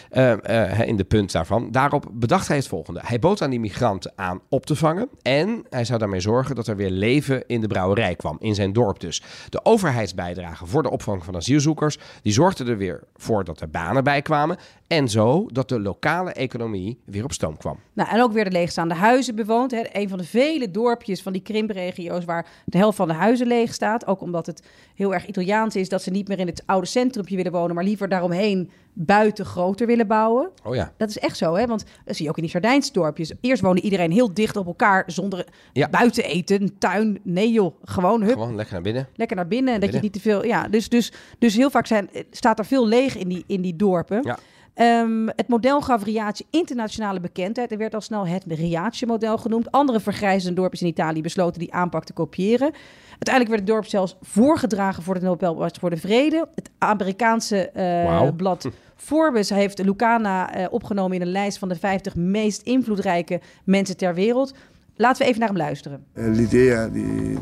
[0.09, 1.71] Eh, eh, in de punt daarvan.
[1.71, 3.01] Daarop bedacht hij het volgende.
[3.03, 6.67] Hij bood aan die migranten aan op te vangen en hij zou daarmee zorgen dat
[6.67, 9.21] er weer leven in de brouwerij kwam, in zijn dorp dus.
[9.49, 14.03] De overheidsbijdrage voor de opvang van asielzoekers, die zorgde er weer voor dat er banen
[14.03, 14.57] bij kwamen
[14.93, 17.79] En zo dat de lokale economie weer op stoom kwam.
[17.93, 19.71] Nou, en ook weer de leegstaande huizen bewoond.
[19.71, 19.81] Hè.
[19.91, 23.73] Een van de vele dorpjes van die krimpregio's waar de helft van de huizen leeg
[23.73, 24.07] staat.
[24.07, 24.63] Ook omdat het
[24.95, 27.83] heel erg Italiaans is dat ze niet meer in het oude centrumpje willen wonen, maar
[27.83, 30.49] liever daaromheen buiten groter willen bouwen.
[30.63, 30.93] Oh ja.
[30.97, 31.65] Dat is echt zo, hè?
[31.67, 33.31] Want dat zie je ook in die Sardijnsdorpjes.
[33.41, 35.89] Eerst woonde iedereen heel dicht op elkaar zonder Ja.
[35.89, 37.19] buiten eten, tuin.
[37.23, 39.07] Nee joh, gewoon hup, Gewoon lekker naar binnen.
[39.15, 39.73] lekker naar binnen.
[39.73, 40.45] En dat je niet te veel.
[40.45, 43.75] Ja, dus, dus, dus heel vaak zijn, staat er veel leeg in die, in die
[43.75, 44.19] dorpen.
[44.23, 44.37] Ja.
[44.73, 49.71] Ehm, het model gaf Riace internationale bekendheid en werd al snel het Riace-model genoemd.
[49.71, 52.71] Andere vergrijzende dorpjes in Italië besloten die aanpak te kopiëren.
[53.09, 56.47] Uiteindelijk werd het dorp zelfs voorgedragen voor de Nobelprijs voor de Vrede.
[56.55, 62.15] Het Amerikaanse eh, blad Forbes heeft Lucana eh, opgenomen in een lijst van de 50
[62.15, 64.53] meest invloedrijke mensen ter wereld.
[64.95, 66.03] Laten we even naar hem luisteren.
[66.13, 66.89] Eh, L'idea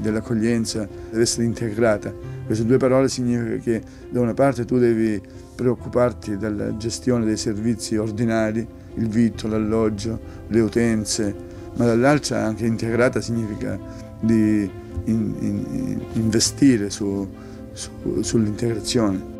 [0.02, 2.14] dell'accoglienza deve essere integrata.
[2.46, 5.22] Queste due parole significa che da una parte tu devi
[5.56, 11.36] preoccuparti della gestione dei servizi ordinari, il vitto, l'alloggio, le utenze,
[11.76, 13.78] ma dall'altra anche integrata significa
[14.22, 14.70] di
[15.06, 17.28] in- in- investire su-
[17.74, 19.40] su- sull'integrazione.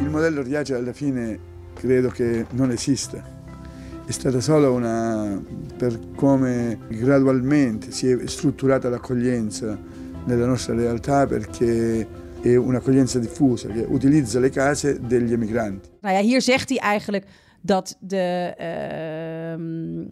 [0.00, 1.38] Il modello Riace alla fine
[1.82, 3.20] credo che non esista.
[4.06, 5.42] È stata solo una
[5.76, 9.76] per come gradualmente si è strutturata l'accoglienza
[10.24, 12.06] nella nostra realtà perché
[12.40, 15.88] è un'accoglienza diffusa che utilizza le case degli emigranti.
[16.00, 17.24] Nou ja, hier zegt hij eigenlijk
[17.60, 18.54] dat de.
[18.58, 20.08] ehm,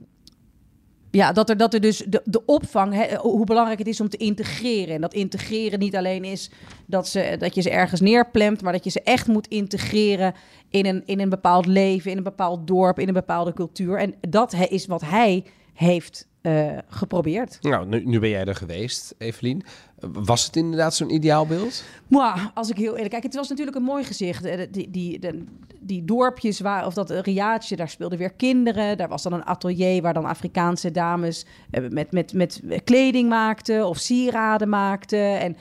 [1.10, 4.08] ja, dat er, dat er dus de, de opvang, hè, hoe belangrijk het is om
[4.08, 4.94] te integreren.
[4.94, 6.50] En dat integreren niet alleen is
[6.86, 10.34] dat, ze, dat je ze ergens neerplemt, maar dat je ze echt moet integreren
[10.70, 13.98] in een, in een bepaald leven, in een bepaald dorp, in een bepaalde cultuur.
[13.98, 15.44] En dat is wat hij
[15.74, 17.58] heeft eh, geprobeerd.
[17.60, 19.62] Nou, nu, nu ben jij er geweest, Evelien.
[20.00, 21.84] Was het inderdaad zo'n ideaalbeeld?
[22.08, 24.44] Maar als ik heel eerlijk kijk, het was natuurlijk een mooi gezicht.
[24.44, 25.44] Eh, Die, die, die,
[25.80, 28.96] die dorpjes waar, of dat riaatje, daar speelden weer kinderen.
[28.96, 33.86] Daar was dan een atelier waar dan Afrikaanse dames eh, met, met, met kleding maakten
[33.86, 35.40] of sieraden maakten.
[35.40, 35.56] En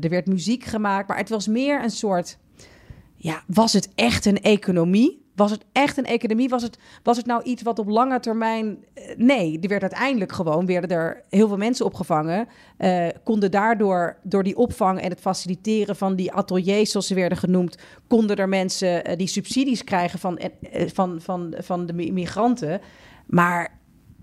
[0.00, 1.08] er werd muziek gemaakt.
[1.08, 2.38] Maar het was meer een soort.
[3.16, 5.26] Ja, was het echt een economie?
[5.38, 6.48] Was het echt een economie?
[6.48, 8.84] Was het, was het nou iets wat op lange termijn...
[8.94, 10.66] eh, Nee, er werd uiteindelijk gewoon...
[10.66, 12.48] werden er heel veel mensen opgevangen.
[12.76, 16.90] eh, konden daardoor, door die opvang en het faciliteren van die ateliers...
[16.90, 17.76] zoals ze werden genoemd...
[18.06, 20.38] konden er mensen eh, die subsidies krijgen van,
[20.92, 22.80] van, van, van de mi- migranten.
[23.26, 23.78] Maar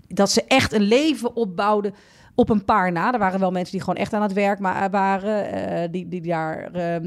[0.08, 1.94] dat ze echt een leven opbouwden
[2.36, 3.12] op een paar na.
[3.12, 5.50] Er waren wel mensen die gewoon echt aan het werk ma- waren.
[5.52, 7.02] eh, die, die daar, eh, eh,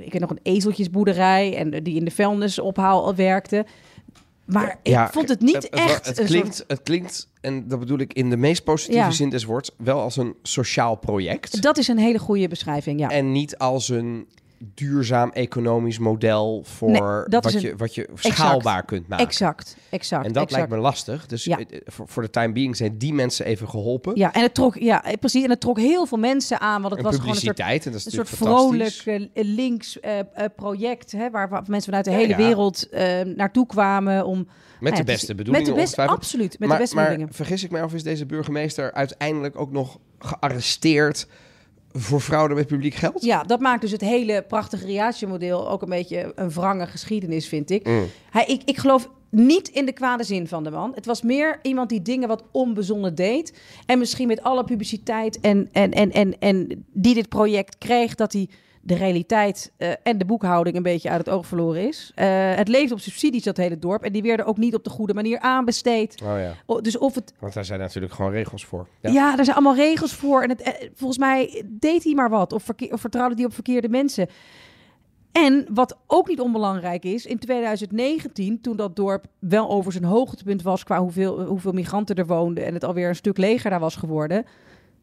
[0.00, 3.66] ik heb nog een ezeltjesboerderij en die in de vuilnisophaal werkten.
[4.44, 7.68] Maar ik vond het niet het, het, echt Het, een klinkt, soort- het klinkt, en
[7.68, 9.10] dat bedoel ik in de meest positieve Ja.
[9.10, 11.62] zin des woords, wel als een sociaal project.
[11.62, 13.08] Dat is een hele goede beschrijving, ja.
[13.08, 14.26] En niet als een
[14.74, 18.36] duurzaam economisch model voor Nee, dat wat, je, wat je Exact.
[18.36, 19.26] schaalbaar kunt maken.
[19.26, 20.26] Exact, exact.
[20.26, 20.60] En dat exact.
[20.60, 21.26] lijkt me lastig.
[21.26, 21.58] Dus Ja.
[21.58, 24.16] eh, voor, de time being zijn die mensen even geholpen.
[24.16, 25.44] Ja, en het trok, ja, eh, precies.
[25.44, 27.86] En het trok heel veel mensen aan, want het En was gewoon een soort, publiciteit,
[27.86, 29.98] en dat is een soort natuurlijk vrolijk eh, links
[30.56, 32.36] project, hè, waar, waar mensen vanuit de hele ja.
[32.36, 32.88] wereld
[33.36, 34.48] naartoe kwamen om...
[34.80, 35.66] Met nou de beste bedoelingen.
[35.66, 37.34] Met de beste, absoluut, met maar, de beste maar bedoelingen.
[37.34, 41.26] vergis ik mij of is deze burgemeester uiteindelijk ook nog gearresteerd
[41.98, 43.24] voor fraude met publiek geld?
[43.24, 47.70] Ja, dat maakt dus het hele prachtige Riace-model ook een beetje een wrange geschiedenis, vind
[47.70, 47.86] ik.
[47.86, 48.06] Mm.
[48.30, 48.62] Hij, ik.
[48.64, 50.92] Ik geloof niet in de kwade zin van de man.
[50.94, 53.58] Het was meer iemand die dingen wat onbezonnen deed.
[53.86, 58.32] En misschien met alle publiciteit en, en, en, en, en die dit project kreeg, dat
[58.32, 58.48] hij
[58.84, 62.12] de realiteit eh, en de boekhouding een beetje uit het oog verloren is.
[62.14, 64.02] Eh, het leefde op subsidies, dat hele dorp.
[64.02, 66.22] En die werden ook niet op de goede manier aanbesteed.
[66.22, 66.54] Oh ja.
[66.66, 68.88] O, Dus of het Want daar zijn natuurlijk gewoon regels voor.
[69.00, 69.38] ja.
[69.38, 70.42] er zijn allemaal regels voor.
[70.42, 72.52] En het, eh, volgens mij deed hij maar wat.
[72.52, 74.28] Of, verkeer, of vertrouwde hij op verkeerde mensen.
[75.32, 80.62] En wat ook niet onbelangrijk is, in 2019, toen dat dorp wel over zijn hoogtepunt
[80.62, 83.96] was qua hoeveel, hoeveel migranten er woonden en het alweer een stuk leger daar was
[83.96, 84.44] geworden,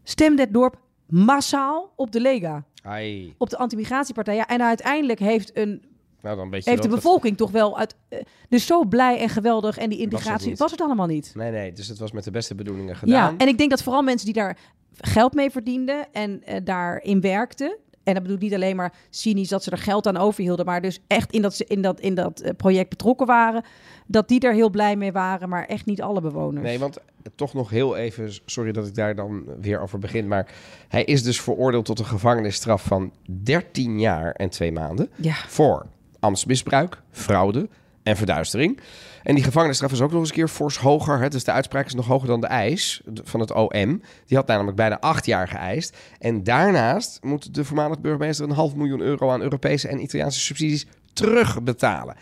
[0.04, 3.34] stemde het dorp massaal op de Lega, Ai.
[3.38, 4.36] op de antimigratiepartij.
[4.36, 5.84] Ja, en uiteindelijk heeft, een,
[6.22, 8.20] Nou, dan weet je heeft de dat bevolking toch wel uit, eh,
[8.50, 11.32] dus zo blij en geweldig en die integratie was het allemaal niet.
[11.36, 11.74] Nee, nee.
[11.74, 13.34] Dus het was met de beste bedoelingen gedaan.
[13.34, 14.58] Ja, en ik denk dat vooral mensen die daar
[14.98, 17.78] geld mee verdienden en eh, daarin werkten.
[18.04, 20.82] En dat bedoel ik niet alleen maar cynisch dat ze er geld aan overhielden, maar
[20.82, 23.64] dus echt in dat, ze- in dat, in dat eh, project betrokken waren.
[24.08, 26.66] Dat die er heel blij mee waren, maar echt niet alle bewoners.
[26.66, 26.98] Nee, want
[27.36, 30.52] toch nog heel even, sorry dat ik daar dan weer over begin, maar
[30.88, 33.12] hij is dus veroordeeld tot een gevangenisstraf van
[33.44, 35.34] 13 jaar en twee maanden Ja.
[35.34, 35.86] voor
[36.20, 37.70] ambtsmisbruik, fraude,
[38.04, 38.80] en verduistering.
[39.24, 41.20] En die gevangenisstraf is ook nog eens een keer fors hoger.
[41.20, 41.30] Hè?
[41.30, 44.02] Dus de uitspraak is nog hoger dan de eis van het OM.
[44.26, 45.98] Die had namelijk bijna acht jaar geëist.
[46.20, 50.86] En daarnaast moet de voormalig burgemeester een half miljoen euro aan Europese en Italiaanse subsidies
[51.14, 52.16] terugbetalen.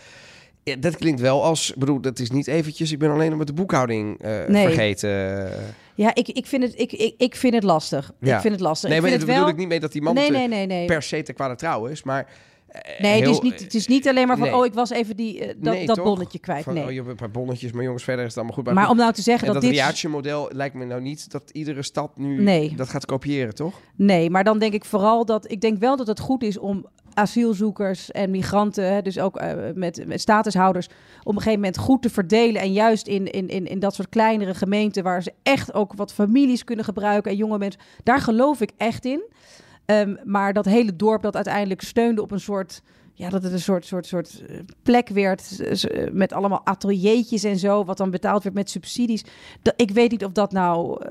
[0.63, 3.47] Ja, dat klinkt wel als, bedoel, dat is niet eventjes, ik ben alleen nog met
[3.47, 4.65] de boekhouding eh, Nee.
[4.65, 5.51] vergeten.
[5.95, 8.11] Ja, ik, ik, vind het, ik, ik, ik vind het lastig.
[8.19, 8.35] Ja.
[8.35, 8.89] Ik vind het lastig.
[8.89, 9.39] Nee, ik maar vind dat wel...
[9.45, 10.85] bedoel ik niet mee dat die man nee, nee.
[10.85, 12.27] per se te kwade trouw is, maar...
[12.71, 14.55] eh, Nee, het is, niet, het is niet alleen maar van, Nee.
[14.55, 16.05] oh, ik was even die, eh, dat, Nee, dat toch?
[16.05, 16.63] bonnetje kwijt.
[16.63, 16.83] Van, nee.
[16.83, 18.73] oh, je hebt een paar bonnetjes, maar jongens, verder is het allemaal goed.
[18.73, 21.49] Maar om nou te zeggen En dat dat dit- Riace-model lijkt me nou niet dat
[21.51, 22.75] iedere stad nu Nee.
[22.75, 23.79] dat gaat kopiëren, toch?
[23.95, 26.85] Nee, maar dan denk ik vooral dat ik denk wel dat het goed is om
[27.13, 30.85] asielzoekers en migranten, hè, dus ook eh, met, met statushouders,
[31.23, 32.61] op een gegeven moment goed te verdelen.
[32.61, 36.13] En juist in, in, in, in dat soort kleinere gemeenten waar ze echt ook wat
[36.13, 39.21] families kunnen gebruiken en jonge mensen, daar geloof ik echt in.
[39.89, 42.81] Ehm, maar dat hele dorp dat uiteindelijk steunde op een soort.
[43.19, 47.43] Ja, dat het een soort, soort, soort eh, plek werd eh, eh, met allemaal ateliertjes
[47.43, 49.23] en zo, wat dan betaald werd met subsidies.
[49.61, 51.01] Dat, ik weet niet of dat nou,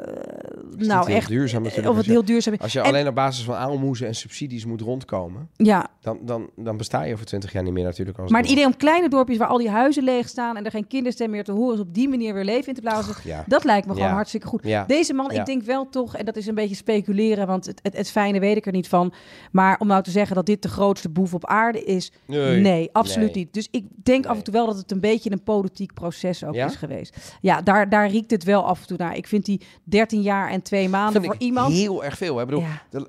[0.77, 2.61] nou echt, duurzaam of het heel duurzaam is.
[2.61, 5.87] Als je En- alleen op basis van aalmoezen en subsidies moet rondkomen, Ja.
[6.01, 8.19] dan, dan, dan besta je over twintig jaar niet meer natuurlijk.
[8.19, 10.71] Als Maar het idee om kleine dorpjes waar al die huizen leeg staan en er
[10.71, 13.45] geen kinderstem meer te horen is, op die manier weer leven in te blazen, ja.
[13.47, 14.15] dat lijkt me gewoon Ja.
[14.15, 14.61] hartstikke goed.
[14.65, 14.85] Ja.
[14.85, 17.97] Deze man, ik denk wel toch, en dat is een beetje speculeren, want het, het,
[17.97, 19.13] het fijne weet ik er niet van.
[19.53, 21.97] Maar om nou te zeggen dat dit de grootste boef op aarde is,
[22.27, 22.61] Nee.
[22.61, 23.45] nee, absoluut Nee.
[23.45, 23.55] niet.
[23.55, 26.55] Dus ik denk af en toe wel dat het een beetje een politiek proces ook
[26.55, 26.67] Ja?
[26.67, 27.17] is geweest.
[27.41, 29.17] Ja, daar, daar riekt het wel af en toe naar.
[29.17, 31.73] Ik vind die 13 jaar en twee maanden voor iemand.
[31.75, 32.35] heel erg veel.
[32.37, 32.43] Hè?
[32.43, 33.07] Ik bedoel, Ja.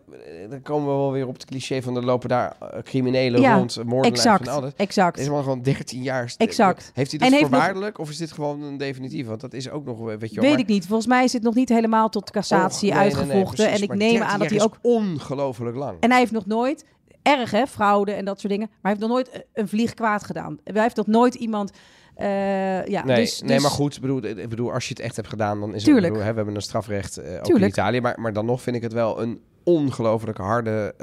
[0.50, 3.56] dan komen we wel weer op het cliché van er lopen daar eh, criminelen Ja,
[3.56, 4.72] rond, moordenaars exact, van alles.
[4.76, 5.18] exact.
[5.18, 6.34] Deze man gewoon 13 jaar.
[6.38, 6.92] Exact.
[6.94, 9.28] Heeft hij En dat nog- voorwaardelijk of is dit gewoon een definitief?
[9.28, 10.86] Want dat is ook nog, weet je Weet maar- ik niet.
[10.86, 13.66] Volgens mij is het nog niet helemaal tot cassatie Oh, uitgevochten.
[13.66, 13.76] precies.
[13.78, 15.98] en ik neem 13 aan dat hij is ook ongelooflijk lang.
[16.00, 16.86] En hij heeft nog nooit,
[17.22, 19.94] erg hè, fraude en dat soort dingen, maar hij heeft nog nooit eh, een vlieg
[19.94, 20.60] kwaad gedaan.
[20.64, 21.72] Hij heeft nog nooit iemand,
[22.16, 25.04] eh, ja, Nee, dus, nee dus- maar goed, ik bedoel, ik bedoel, als je het
[25.04, 26.04] echt hebt gedaan, dan is Tuurlijk.
[26.06, 26.14] het...
[26.14, 27.68] bedoel, hè, we hebben een strafrecht eh, ook in.
[27.68, 30.94] Italië, maar, maar dan nog vind ik het wel een ongelooflijk harde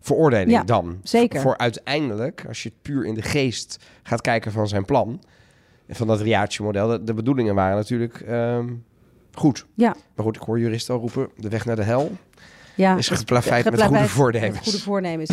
[0.00, 0.98] veroordeling Ja, dan.
[1.02, 1.40] zeker.
[1.40, 5.20] Voor uiteindelijk, als je het puur in de geest gaat kijken van zijn plan,
[5.86, 8.68] en van dat Riace-model, de, de bedoelingen waren natuurlijk ehm,
[9.32, 9.66] goed.
[9.74, 9.94] Ja.
[10.14, 12.10] Maar goed, ik hoor juristen al roepen, de weg naar de hel
[12.74, 14.54] ja, is geplaveid met goede voornemens.
[14.54, 15.30] Met goede voornemens.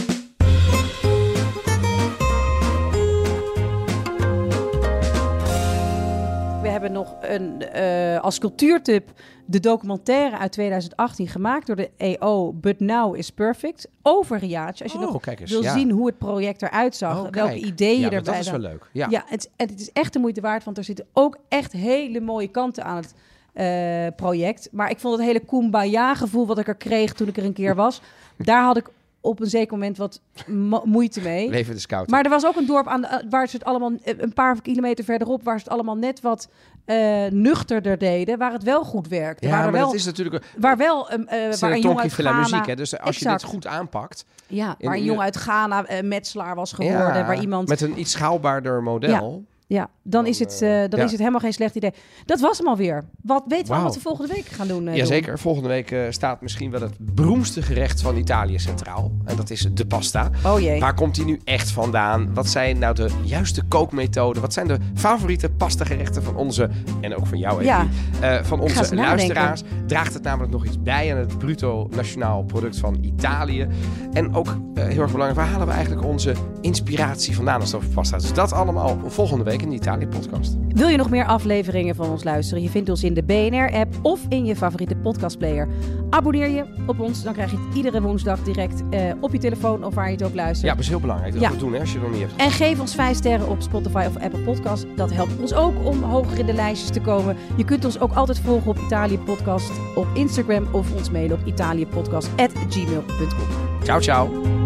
[6.61, 9.11] We hebben nog een, eh, als cultuurtip
[9.45, 14.83] de documentaire uit 2018 gemaakt door de EO But Now is Perfect over Riace.
[14.83, 15.73] Als je Oh, nog wil ja.
[15.73, 18.89] zien hoe het project eruit zag, Oh, welke ideeën Ja, erbij dat is wel leuk.
[18.91, 19.07] Ja.
[19.09, 22.83] Ja, het is echt de moeite waard, want er zitten ook echt hele mooie kanten
[22.83, 23.13] aan het
[23.59, 24.69] eh, project.
[24.71, 27.75] Maar ik vond het hele kumbaya-gevoel wat ik er kreeg toen ik er een keer
[27.75, 28.01] was,
[28.37, 28.89] daar had ik
[29.21, 31.49] op een zeker moment wat mo- moeite mee.
[31.49, 32.09] Leven de scout.
[32.09, 34.33] Maar er was ook een dorp aan de, eh, waar ze het allemaal eh, een
[34.33, 36.49] paar kilometer verderop, waar ze het allemaal net wat
[36.85, 39.47] eh, nuchterder deden, waar het wel goed werkte.
[39.47, 40.45] Ja, waar maar wel, dat is natuurlijk...
[40.57, 42.39] waar wel een, waar een is jongen een uit Ghana...
[42.39, 42.75] muziek, hè?
[42.75, 43.41] Dus als je Exact.
[43.41, 44.25] dit goed aanpakt...
[44.47, 47.67] Ja, waar een jongen uit Ghana eh, metselaar was geworden, Ja, waar iemand...
[47.67, 49.45] Met een iets schaalbaarder model.
[49.49, 49.57] Ja,
[50.03, 51.05] dan, is, het, eh, dan ja.
[51.05, 51.93] is het helemaal geen slecht idee.
[52.25, 53.03] Dat was hem alweer.
[53.21, 54.87] Wat weten we wat we volgende week gaan doen?
[54.87, 59.11] eh, Jazeker, volgende week eh, staat misschien wel het beroemdste gerecht van Italië centraal.
[59.25, 60.29] En dat is de pasta.
[60.45, 60.79] Oh jee.
[60.79, 62.33] Waar komt die nu echt vandaan?
[62.33, 64.41] Wat zijn nou de juiste kookmethoden?
[64.41, 66.69] Wat zijn de favoriete pastagerechten van onze,
[67.01, 67.87] en ook van jou Ja.
[68.21, 68.97] Eh, van onze nadenken.
[68.97, 69.61] luisteraars?
[69.87, 73.67] Draagt het namelijk nog iets bij aan het bruto nationaal product van Italië?
[74.13, 77.81] En ook eh, heel erg belangrijk, waar halen we eigenlijk onze inspiratie vandaan als het
[77.81, 78.17] over pasta?
[78.17, 80.57] Dus dat allemaal volgende week in de Italië-podcast.
[80.69, 82.63] Wil je nog meer afleveringen van ons luisteren?
[82.63, 85.67] Je vindt ons in de BNR-app of in je favoriete podcastplayer.
[86.09, 89.83] Abonneer je op ons, dan krijg je het iedere woensdag direct eh, op je telefoon
[89.85, 90.67] of waar je het ook luistert.
[90.67, 91.51] Ja, dat is heel belangrijk dat Ja.
[91.51, 92.41] we doen hè, als je het nog niet hebt.
[92.41, 94.85] En geef ons 5 sterren op Spotify of Apple Podcast.
[94.95, 97.35] Dat helpt ons ook om hoger in de lijstjes te komen.
[97.55, 101.45] Je kunt ons ook altijd volgen op Italië Podcast op Instagram of ons mailen op
[101.47, 103.47] italiëpodcast.gmail.com.
[103.83, 104.58] Ciao, ciao.